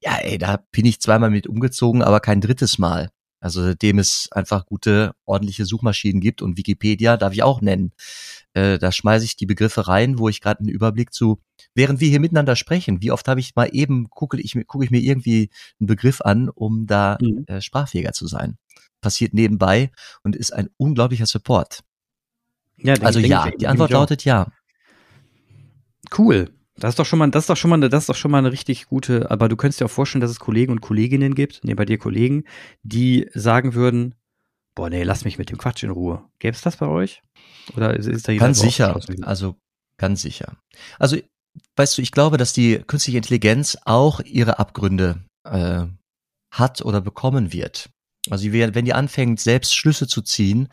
[0.00, 3.10] Ja, ey, da bin ich zweimal mit umgezogen, aber kein drittes Mal.
[3.40, 7.90] Also seitdem es einfach gute, ordentliche Suchmaschinen gibt und Wikipedia darf ich auch nennen.
[8.52, 11.40] Äh, da schmeiße ich die Begriffe rein, wo ich gerade einen Überblick zu,
[11.74, 14.92] während wir hier miteinander sprechen, wie oft habe ich mal eben, gucke ich, gucke ich
[14.92, 17.42] mir irgendwie einen Begriff an, um da mhm.
[17.48, 18.56] äh, sprachfähiger zu sein.
[19.00, 19.90] Passiert nebenbei
[20.22, 21.80] und ist ein unglaublicher Support.
[22.76, 24.46] Ja, also ja, die Antwort lautet ja.
[26.16, 26.50] Cool.
[26.78, 28.38] Das ist doch schon mal, das ist doch schon mal, das ist doch schon mal
[28.38, 31.60] eine richtig gute, aber du könntest dir auch vorstellen, dass es Kollegen und Kolleginnen gibt,
[31.64, 32.44] nee, bei dir Kollegen,
[32.82, 34.14] die sagen würden,
[34.76, 36.24] boah, nee, lass mich mit dem Quatsch in Ruhe.
[36.38, 37.22] Gäbe es das bei euch?
[37.76, 38.98] Oder ist, ist da Ganz sicher.
[39.22, 39.56] Also,
[39.96, 40.56] ganz sicher.
[41.00, 41.16] Also,
[41.74, 45.84] weißt du, ich glaube, dass die künstliche Intelligenz auch ihre Abgründe äh,
[46.52, 47.90] hat oder bekommen wird.
[48.30, 50.68] Also, wenn die anfängt, selbst Schlüsse zu ziehen,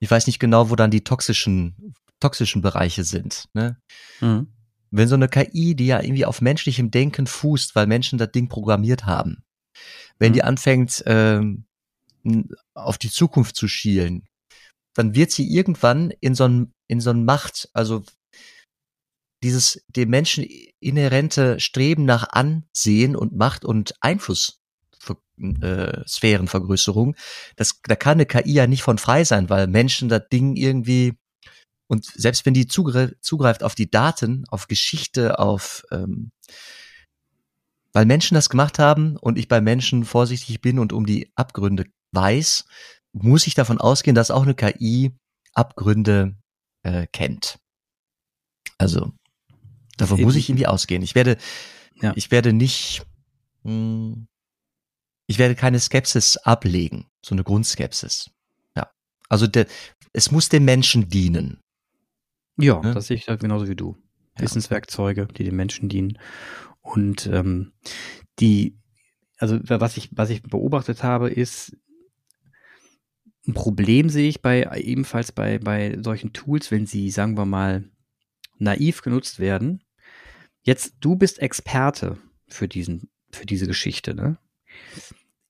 [0.00, 3.44] ich weiß nicht genau, wo dann die toxischen, toxischen Bereiche sind.
[3.54, 3.78] Ne?
[4.20, 4.48] Mhm
[4.96, 8.48] wenn so eine KI, die ja irgendwie auf menschlichem Denken fußt, weil Menschen das Ding
[8.48, 9.44] programmiert haben,
[10.18, 10.46] wenn die mhm.
[10.46, 11.66] anfängt, ähm,
[12.74, 14.26] auf die Zukunft zu schielen,
[14.94, 18.02] dann wird sie irgendwann in so ein, in so ein Macht, also
[19.42, 20.46] dieses dem Menschen
[20.80, 24.60] inhärente Streben nach Ansehen und Macht und Einfluss
[25.60, 27.14] äh, Sphärenvergrößerung,
[27.56, 31.18] das, da kann eine KI ja nicht von frei sein, weil Menschen das Ding irgendwie
[31.88, 36.32] Und selbst wenn die zugreift auf die Daten, auf Geschichte, auf ähm,
[37.92, 41.86] weil Menschen das gemacht haben und ich bei Menschen vorsichtig bin und um die Abgründe
[42.12, 42.66] weiß,
[43.12, 45.12] muss ich davon ausgehen, dass auch eine KI
[45.54, 46.36] Abgründe
[46.82, 47.58] äh, kennt.
[48.76, 49.12] Also
[49.96, 51.00] davon muss ich irgendwie ausgehen.
[51.00, 51.38] Ich werde,
[52.02, 52.12] ja.
[52.16, 53.06] ich werde nicht,
[53.62, 54.28] mh, hm,
[55.26, 58.30] ich werde keine Skepsis ablegen, so eine Grundskepsis.
[58.76, 58.90] Ja,
[59.30, 59.66] also der,
[60.12, 61.62] es muss dem Menschen dienen.
[62.56, 62.94] Ja, ne?
[62.94, 63.96] das sehe ich halt genauso wie du.
[64.36, 64.44] Ja.
[64.44, 66.18] Wissenswerkzeuge, die den Menschen dienen.
[66.80, 67.72] Und ähm,
[68.38, 68.78] die,
[69.38, 71.76] also was ich, was ich beobachtet habe, ist,
[73.46, 77.88] ein Problem sehe ich bei ebenfalls bei, bei solchen Tools, wenn sie, sagen wir mal,
[78.58, 79.84] naiv genutzt werden.
[80.62, 84.38] Jetzt, du bist Experte für diesen, für diese Geschichte, ne?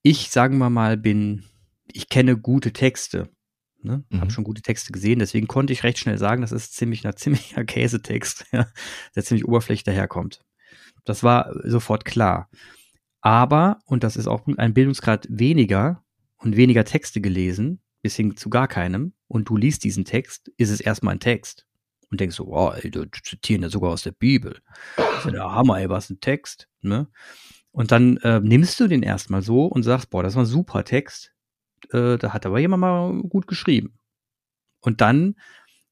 [0.03, 1.45] Ich, sagen wir mal, bin,
[1.91, 3.31] ich kenne gute Texte.
[3.87, 4.05] Ne?
[4.11, 4.21] Mhm.
[4.21, 7.17] Habe schon gute Texte gesehen, deswegen konnte ich recht schnell sagen, das ist ziemlich ein
[7.17, 8.67] ziemlicher Käsetext, ja,
[9.15, 10.43] der ziemlich oberflächlich daherkommt.
[11.05, 12.51] Das war sofort klar.
[13.21, 16.05] Aber, und das ist auch ein Bildungsgrad weniger
[16.37, 20.71] und weniger Texte gelesen, bis hin zu gar keinem, und du liest diesen Text, ist
[20.71, 21.67] es erstmal ein Text.
[22.11, 24.61] Und denkst so, wow, ey, du zitieren ja sogar aus der Bibel.
[24.97, 27.09] Das ist ja der Hammer, ey, was ein Text, ne?
[27.73, 30.85] Und dann äh, nimmst du den erstmal so und sagst, boah, das war ein super
[30.85, 31.35] Text.
[31.91, 33.99] Äh, da hat aber jemand mal gut geschrieben.
[34.81, 35.37] Und dann,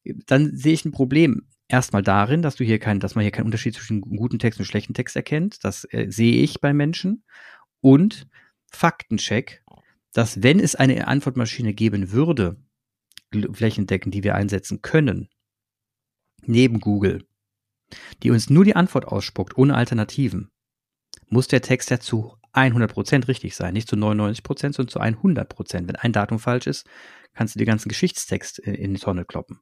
[0.05, 3.47] dann sehe ich ein Problem erstmal darin, dass du hier kein, dass man hier keinen
[3.47, 5.64] Unterschied zwischen guten Text und schlechten Text erkennt.
[5.64, 7.25] Das äh, sehe ich bei Menschen.
[7.81, 8.27] Und
[8.70, 9.62] Faktencheck,
[10.12, 12.57] dass wenn es eine Antwortmaschine geben würde,
[13.53, 15.29] flächendeckend, die wir einsetzen können,
[16.42, 17.27] neben Google,
[18.23, 20.51] die uns nur die Antwort ausspuckt, ohne Alternativen,
[21.29, 23.75] muss der Text ja zu 100% richtig sein.
[23.75, 25.88] Nicht zu 99%, sondern zu 100%.
[25.88, 26.87] Wenn ein Datum falsch ist,
[27.35, 29.61] kannst du den ganzen Geschichtstext in die Tonne kloppen.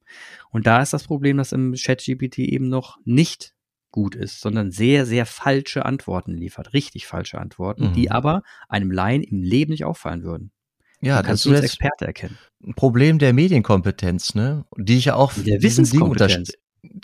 [0.50, 3.54] Und da ist das Problem, dass im ChatGPT eben noch nicht
[3.90, 6.72] gut ist, sondern sehr, sehr falsche Antworten liefert.
[6.72, 7.92] Richtig falsche Antworten, mhm.
[7.92, 10.50] die aber einem Laien im Leben nicht auffallen würden.
[11.00, 12.38] Ja, das kannst du als Experte erkennen.
[12.64, 14.64] Ein Problem der Medienkompetenz, ne?
[14.76, 16.52] Die ich ja auch der Wissenskompetenz.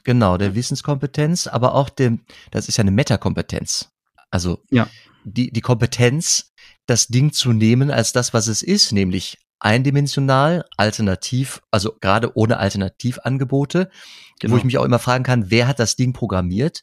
[0.05, 2.21] Genau, der Wissenskompetenz, aber auch dem,
[2.51, 3.91] das ist ja eine Metakompetenz.
[4.31, 4.89] Also ja.
[5.25, 6.53] die, die Kompetenz,
[6.87, 12.59] das Ding zu nehmen als das, was es ist, nämlich eindimensional, alternativ, also gerade ohne
[12.59, 13.91] Alternativangebote,
[14.39, 14.55] genau.
[14.55, 16.83] wo ich mich auch immer fragen kann, wer hat das Ding programmiert?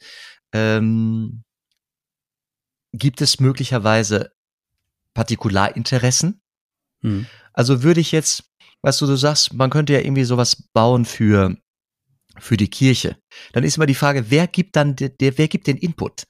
[0.54, 1.44] Ähm,
[2.94, 4.32] gibt es möglicherweise
[5.14, 6.42] Partikularinteressen?
[7.02, 7.26] Hm.
[7.54, 11.56] Also würde ich jetzt, weißt du, du sagst, man könnte ja irgendwie sowas bauen für
[12.38, 13.18] für die Kirche.
[13.54, 16.26] Dann ist immer die Frage, wer gibt dann der, der wer gibt den Input?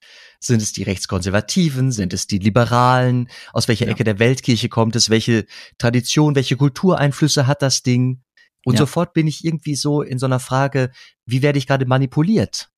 [0.45, 1.91] Sind es die Rechtskonservativen?
[1.91, 3.29] Sind es die Liberalen?
[3.51, 3.91] Aus welcher ja.
[3.91, 5.09] Ecke der Weltkirche kommt es?
[5.09, 5.45] Welche
[5.79, 8.21] Tradition, welche Kultureinflüsse hat das Ding?
[8.63, 8.79] Und ja.
[8.79, 10.91] sofort bin ich irgendwie so in so einer Frage,
[11.25, 12.69] wie werde ich gerade manipuliert?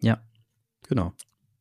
[0.00, 0.22] Ja,
[0.88, 1.12] genau.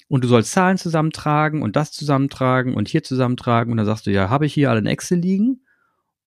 [0.08, 3.70] Und du sollst Zahlen zusammentragen und das zusammentragen und hier zusammentragen.
[3.70, 5.60] Und dann sagst du, ja, habe ich hier alle in Excel liegen.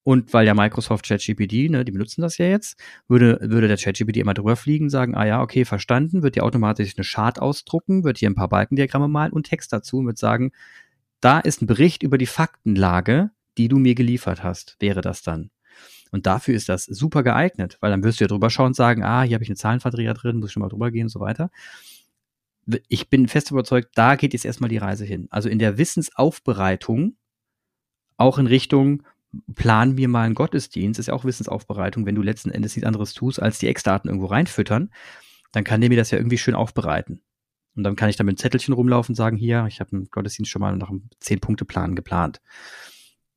[0.04, 4.17] Und weil ja Microsoft ChatGPT, ne, die benutzen das ja jetzt, würde, würde der ChatGPT
[4.17, 8.17] immer drüber fliegen, sagen, ah ja, okay, verstanden, wird dir automatisch eine Chart ausdrucken, wird
[8.17, 10.54] hier ein paar Balkendiagramme malen und Text dazu und wird sagen,
[11.19, 15.52] da ist ein Bericht über die Faktenlage, die du mir geliefert hast, wäre das dann.
[16.12, 19.04] Und dafür ist das super geeignet, weil dann wirst du ja drüber schauen und sagen,
[19.04, 21.21] ah, hier habe ich einen Zahlenverdreher drin, muss ich schon mal drüber gehen und so
[21.21, 21.50] weiter.
[22.88, 25.28] Ich bin fest überzeugt, da geht jetzt erstmal die Reise hin.
[25.32, 27.15] Also in der Wissensaufbereitung,
[28.17, 29.04] auch in Richtung,
[29.56, 33.13] planen wir mal einen Gottesdienst, ist ja auch Wissensaufbereitung, wenn du letzten Endes nichts anderes
[33.13, 34.91] tust, als die Eckdaten irgendwo reinfüttern,
[35.54, 37.21] dann kann der mir das ja irgendwie schön aufbereiten.
[37.76, 40.10] Und dann kann ich da mit einem Zettelchen rumlaufen und sagen, hier, ich habe einen
[40.12, 42.41] Gottesdienst schon mal nach einem Zehn-Punkte-Plan geplant.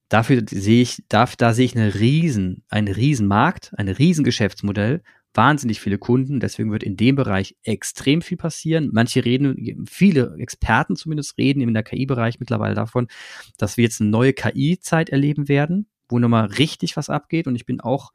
[0.08, 5.02] Dafür sehe ich, da, da sehe ich eine riesen, einen riesen Markt, ein riesen Geschäftsmodell,
[5.34, 6.40] wahnsinnig viele Kunden.
[6.40, 8.90] Deswegen wird in dem Bereich extrem viel passieren.
[8.92, 13.08] Manche reden, viele Experten zumindest reden in der KI-Bereich mittlerweile davon,
[13.58, 17.46] dass wir jetzt eine neue KI-Zeit erleben werden, wo nochmal richtig was abgeht.
[17.46, 18.12] Und ich bin auch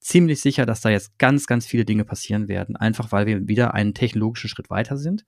[0.00, 2.76] ziemlich sicher, dass da jetzt ganz, ganz viele Dinge passieren werden.
[2.76, 5.24] Einfach weil wir wieder einen technologischen Schritt weiter sind.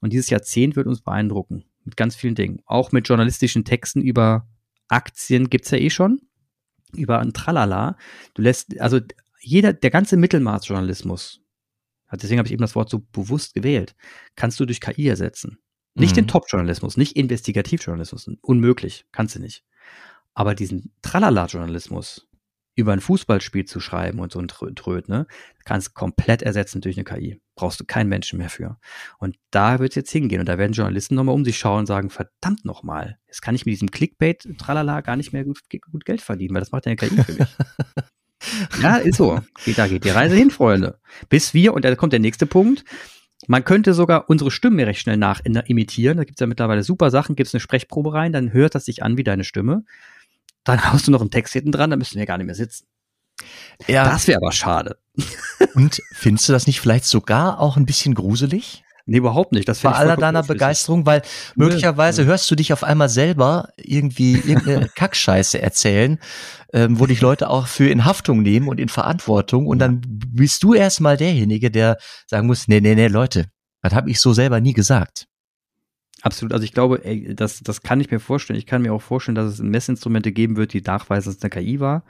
[0.00, 1.64] Und dieses Jahrzehnt wird uns beeindrucken.
[1.84, 2.60] Mit ganz vielen Dingen.
[2.66, 4.46] Auch mit journalistischen Texten über
[4.88, 6.20] Aktien gibt's ja eh schon.
[6.94, 7.96] Über ein Tralala.
[8.34, 9.00] Du lässt, also
[9.40, 11.42] jeder, der ganze Mittelmaßjournalismus,
[12.12, 13.94] deswegen habe ich eben das Wort so bewusst gewählt,
[14.36, 15.58] kannst du durch KI ersetzen.
[15.94, 16.16] Nicht mhm.
[16.16, 18.30] den Top-Journalismus, nicht Investigativjournalismus.
[18.40, 19.64] Unmöglich, kannst du nicht.
[20.34, 22.27] Aber diesen Tralala-Journalismus
[22.78, 25.26] über ein Fußballspiel zu schreiben und so ein Tröd, ne,
[25.64, 27.40] kannst komplett ersetzen durch eine KI.
[27.56, 28.78] Brauchst du keinen Menschen mehr für.
[29.18, 30.38] Und da wird es jetzt hingehen.
[30.38, 33.66] Und da werden Journalisten nochmal um sich schauen und sagen, verdammt nochmal, jetzt kann ich
[33.66, 35.58] mit diesem Clickbait-Tralala gar nicht mehr gut,
[35.90, 37.48] gut Geld verdienen, weil das macht ja eine KI für mich.
[38.80, 39.40] Ja, ist so.
[39.74, 41.00] Da geht die Reise hin, Freunde.
[41.28, 42.84] Bis wir, und da kommt der nächste Punkt,
[43.48, 46.18] man könnte sogar unsere Stimme recht schnell nach imitieren.
[46.18, 49.16] Da gibt's ja mittlerweile super Sachen, gibt's eine Sprechprobe rein, dann hört das sich an
[49.16, 49.84] wie deine Stimme.
[50.68, 52.86] Dann haust du noch einen Text hinten dran, dann müssen wir gar nicht mehr sitzen.
[53.86, 54.04] Ja.
[54.04, 54.98] Das wäre aber schade.
[55.74, 58.82] Und findest du das nicht vielleicht sogar auch ein bisschen gruselig?
[59.06, 59.66] Nee, überhaupt nicht.
[59.66, 61.22] Das Bei aller deiner Begeisterung, weil
[61.54, 66.18] möglicherweise hörst du dich auf einmal selber irgendwie irgendeine Kackscheiße erzählen,
[66.74, 70.62] ähm, wo dich Leute auch für in Haftung nehmen und in Verantwortung und dann bist
[70.62, 73.46] du erstmal derjenige, der sagen muss, nee, nee, nee, Leute,
[73.80, 75.27] das habe ich so selber nie gesagt.
[76.22, 76.52] Absolut.
[76.52, 78.58] Also ich glaube, ey, das, das kann ich mir vorstellen.
[78.58, 81.50] Ich kann mir auch vorstellen, dass es Messinstrumente geben wird, die nachweisen, dass es eine
[81.50, 82.04] KI war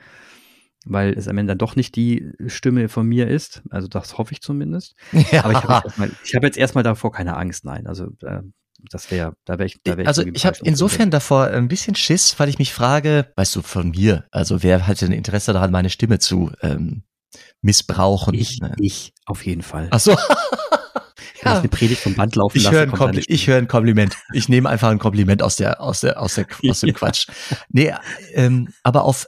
[0.84, 3.62] weil es am Ende dann doch nicht die Stimme von mir ist.
[3.70, 4.94] Also das hoffe ich zumindest.
[5.32, 5.44] Ja.
[5.44, 7.86] Aber ich habe jetzt, hab jetzt erstmal davor keine Angst, nein.
[7.86, 8.40] Also äh,
[8.90, 10.06] das wäre, da wäre ich, da ich.
[10.06, 13.90] Also ich habe insofern davor ein bisschen Schiss, weil ich mich frage, weißt du, von
[13.90, 17.02] mir, also wer hat denn Interesse daran, meine Stimme zu ähm,
[17.60, 18.34] missbrauchen?
[18.34, 18.74] Ich, ne?
[18.78, 19.88] ich auf jeden Fall.
[19.90, 20.16] Ach so.
[21.44, 21.52] ja.
[21.52, 24.16] ich eine Predigt vom Band laufen ich lasse, höre ein, ich höre ein Kompliment.
[24.32, 27.28] Ich nehme einfach ein Kompliment aus der aus der aus der aus dem Quatsch.
[27.68, 27.94] Nee,
[28.34, 29.26] ähm, aber auf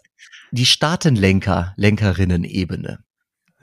[0.53, 2.99] die Staatenlenker, Lenkerinnen-Ebene.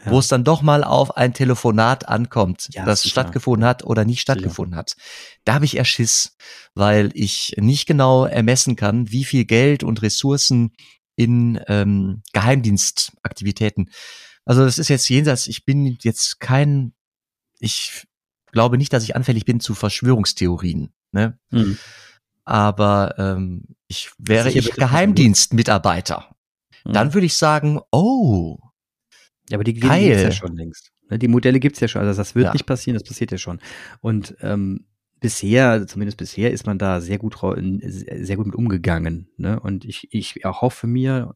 [0.05, 0.11] Ja.
[0.11, 3.13] Wo es dann doch mal auf ein Telefonat ankommt, ja, das sicher.
[3.13, 4.79] stattgefunden hat oder nicht stattgefunden sicher.
[4.79, 4.95] hat.
[5.43, 6.35] Da habe ich eher Schiss,
[6.75, 10.71] weil ich nicht genau ermessen kann, wie viel Geld und Ressourcen
[11.15, 13.89] in ähm, Geheimdienstaktivitäten.
[14.45, 16.93] Also das ist jetzt jenseits, ich bin jetzt kein,
[17.59, 18.05] ich
[18.51, 20.89] glaube nicht, dass ich anfällig bin zu Verschwörungstheorien.
[21.11, 21.37] Ne?
[21.51, 21.77] Hm.
[22.45, 26.37] Aber ähm, ich wäre ich Geheimdienstmitarbeiter
[26.93, 27.13] dann mhm.
[27.13, 28.57] würde ich sagen, oh.
[29.49, 30.91] Ja, aber die gibt es ja schon längst.
[31.09, 32.01] Ne, die Modelle gibt es ja schon.
[32.01, 32.53] Also das wird ja.
[32.53, 33.59] nicht passieren, das passiert ja schon.
[34.01, 34.85] Und ähm,
[35.19, 39.29] bisher, zumindest bisher, ist man da sehr gut, sehr gut mit umgegangen.
[39.37, 39.59] Ne?
[39.59, 41.35] Und ich, ich erhoffe mir,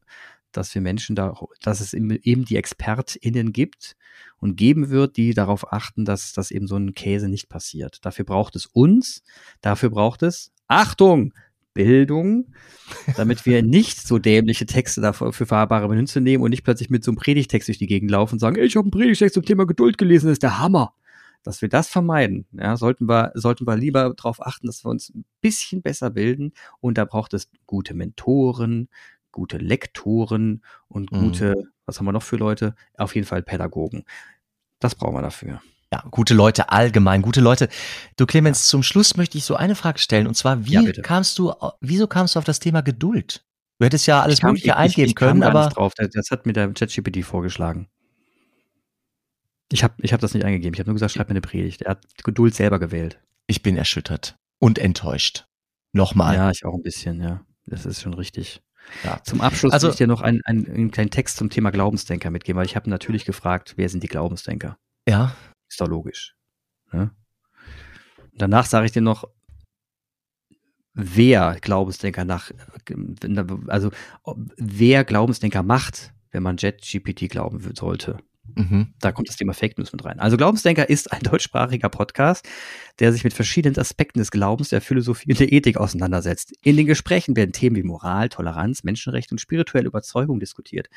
[0.52, 3.96] dass wir Menschen da, dass es eben die ExpertInnen gibt
[4.42, 8.04] und geben wird, die darauf achten, dass, dass eben so ein Käse nicht passiert.
[8.04, 9.22] Dafür braucht es uns,
[9.60, 11.32] dafür braucht es, Achtung,
[11.74, 12.52] Bildung,
[13.16, 17.04] damit wir nicht so dämliche Texte dafür für fahrbare Münze nehmen und nicht plötzlich mit
[17.04, 19.64] so einem Predigtext durch die Gegend laufen und sagen, ich habe einen Predigtext zum Thema
[19.64, 20.92] Geduld gelesen, das ist der Hammer.
[21.44, 25.12] Dass wir das vermeiden, ja, sollten wir, sollten wir lieber darauf achten, dass wir uns
[25.12, 28.88] ein bisschen besser bilden und da braucht es gute Mentoren,
[29.32, 31.18] gute Lektoren und mhm.
[31.18, 31.71] gute, mhm.
[31.86, 32.74] Was haben wir noch für Leute?
[32.96, 34.04] Auf jeden Fall Pädagogen.
[34.80, 35.60] Das brauchen wir dafür.
[35.92, 37.68] Ja, gute Leute allgemein, gute Leute.
[38.16, 41.38] Du Clemens, zum Schluss möchte ich so eine Frage stellen und zwar, wie ja, kamst
[41.38, 43.44] du, wieso kamst du auf das Thema Geduld?
[43.78, 45.92] Du hättest ja alles kam, Mögliche ich, eingeben ich, ich können, aber drauf.
[45.96, 47.88] Das, hat mir der ChatGPT vorgeschlagen.
[49.70, 50.74] Ich habe ich hab das nicht eingegeben.
[50.74, 51.82] Ich habe nur gesagt, schreib mir eine Predigt.
[51.82, 53.18] Er hat Geduld selber gewählt.
[53.46, 55.46] Ich bin erschüttert und enttäuscht.
[55.92, 56.36] Nochmal.
[56.36, 57.44] Ja, ich auch ein bisschen, ja.
[57.66, 58.62] Das ist schon richtig.
[59.04, 59.22] Ja.
[59.24, 62.30] Zum Abschluss also, will ich dir noch einen, einen, einen kleinen Text zum Thema Glaubensdenker
[62.30, 64.78] mitgeben, weil ich habe natürlich gefragt, wer sind die Glaubensdenker?
[65.08, 65.34] Ja.
[65.68, 66.34] Ist doch logisch.
[66.92, 67.10] Ne?
[68.34, 69.28] Danach sage ich dir noch,
[70.94, 72.50] wer Glaubensdenker nach,
[73.68, 73.90] also
[74.56, 78.18] wer Glaubensdenker macht, wenn man JetGPT glauben sollte.
[78.54, 78.92] Mhm.
[79.00, 80.18] Da kommt das Thema Fake News mit rein.
[80.18, 82.48] Also Glaubensdenker ist ein deutschsprachiger Podcast,
[82.98, 86.52] der sich mit verschiedenen Aspekten des Glaubens, der Philosophie und der Ethik auseinandersetzt.
[86.62, 90.88] In den Gesprächen werden Themen wie Moral, Toleranz, Menschenrechte und spirituelle Überzeugung diskutiert.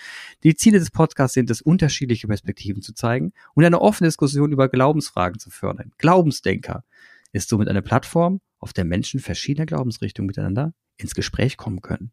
[0.44, 4.68] Die Ziele des Podcasts sind es, unterschiedliche Perspektiven zu zeigen und eine offene Diskussion über
[4.68, 5.92] Glaubensfragen zu fördern.
[5.98, 6.84] Glaubensdenker
[7.32, 12.12] ist somit eine Plattform, auf der Menschen verschiedener Glaubensrichtungen miteinander ins Gespräch kommen können.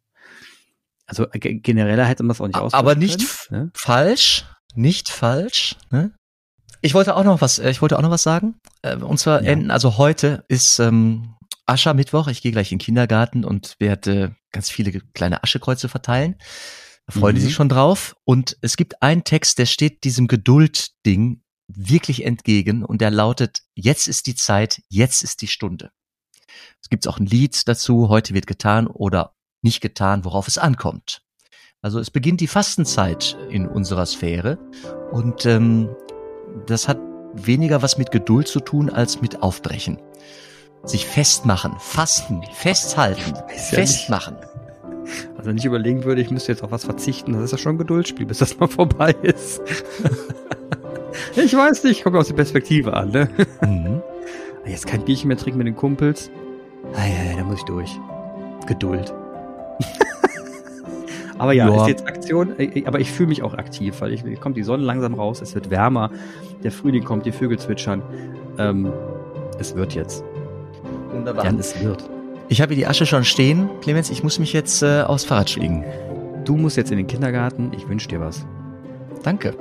[1.07, 2.75] Also äh, generell hätte man es auch nicht aus.
[2.75, 3.71] Aber nicht ne?
[3.75, 5.77] falsch, nicht falsch.
[5.91, 6.13] Ne?
[6.81, 8.61] Ich wollte auch noch was, äh, ich wollte auch noch was sagen.
[8.83, 9.51] Äh, und zwar ja.
[9.51, 11.35] enden, also heute ist ähm,
[11.67, 12.29] Aschermittwoch.
[12.29, 16.37] Ich gehe gleich in den Kindergarten und werde ganz viele kleine Aschekreuze verteilen.
[17.07, 17.41] Da freuen mhm.
[17.41, 18.17] die sich schon drauf.
[18.25, 24.09] Und es gibt einen Text, der steht diesem Geduld-Ding wirklich entgegen und der lautet, jetzt
[24.09, 25.91] ist die Zeit, jetzt ist die Stunde.
[26.83, 31.23] Es gibt auch ein Lied dazu, heute wird getan oder nicht getan, worauf es ankommt.
[31.85, 34.57] Also es beginnt die Fastenzeit in unserer Sphäre
[35.11, 35.89] und ähm,
[36.67, 37.01] das hat
[37.35, 39.99] weniger was mit Geduld zu tun als mit Aufbrechen.
[40.85, 44.37] Sich festmachen, fasten, festhalten, ja festmachen.
[45.37, 47.75] Also wenn ich überlegen würde, ich müsste jetzt auf was verzichten, das ist ja schon
[47.75, 49.61] ein Geduldsspiel, bis das mal vorbei ist.
[51.35, 53.29] ich weiß nicht, kommt aus der Perspektive an, ne?
[53.61, 54.03] Mhm.
[54.65, 56.31] Jetzt kein Bierchen mehr trinken mit den Kumpels.
[56.95, 57.91] Ah, ja, ja, da muss ich durch.
[58.69, 59.13] Geduld.
[61.39, 64.13] Aber ja, ja, ist jetzt Aktion, äh, äh, aber ich fühle mich auch aktiv, weil
[64.13, 66.11] ich, kommt die Sonne langsam raus, es wird wärmer,
[66.63, 68.03] der Frühling kommt, die Vögel zwitschern.
[68.59, 68.93] Ähm,
[69.59, 70.25] es wird jetzt.
[71.13, 71.45] Wunderbar.
[71.45, 72.09] Jan, es wird.
[72.49, 75.85] Ich habe die Asche schon stehen, Clemens, ich muss mich jetzt äh, aufs Fahrrad schwingen.
[76.45, 78.45] Du musst jetzt in den Kindergarten, ich wünsche dir was.
[79.23, 79.55] Danke.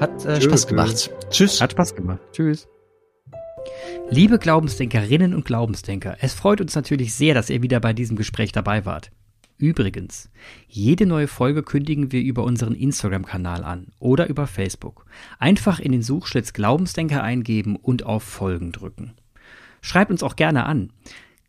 [0.00, 1.10] Hat äh, Spaß gemacht.
[1.30, 1.60] Tschüss.
[1.60, 2.20] Hat Spaß gemacht.
[2.32, 2.68] Tschüss.
[4.08, 8.52] Liebe Glaubensdenkerinnen und Glaubensdenker, es freut uns natürlich sehr, dass ihr wieder bei diesem Gespräch
[8.52, 9.10] dabei wart.
[9.58, 10.30] Übrigens,
[10.68, 15.06] jede neue Folge kündigen wir über unseren Instagram-Kanal an oder über Facebook.
[15.38, 19.14] Einfach in den Suchschlitz Glaubensdenker eingeben und auf Folgen drücken.
[19.80, 20.92] Schreibt uns auch gerne an.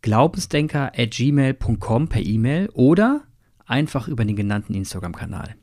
[0.01, 3.23] Glaubensdenker at gmail.com per E-Mail oder
[3.65, 5.55] einfach über den genannten Instagram-Kanal.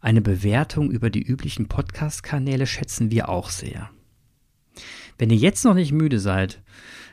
[0.00, 3.90] Eine Bewertung über die üblichen Podcast-Kanäle schätzen wir auch sehr.
[5.18, 6.62] Wenn ihr jetzt noch nicht müde seid,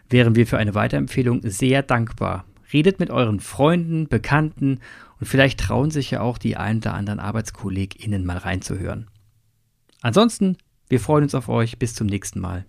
[0.09, 2.45] wären wir für eine Weiterempfehlung sehr dankbar.
[2.73, 4.79] Redet mit euren Freunden, Bekannten
[5.19, 9.07] und vielleicht trauen sich ja auch die ein oder anderen ArbeitskollegInnen mal reinzuhören.
[10.01, 10.57] Ansonsten,
[10.89, 11.79] wir freuen uns auf euch.
[11.79, 12.65] Bis zum nächsten Mal.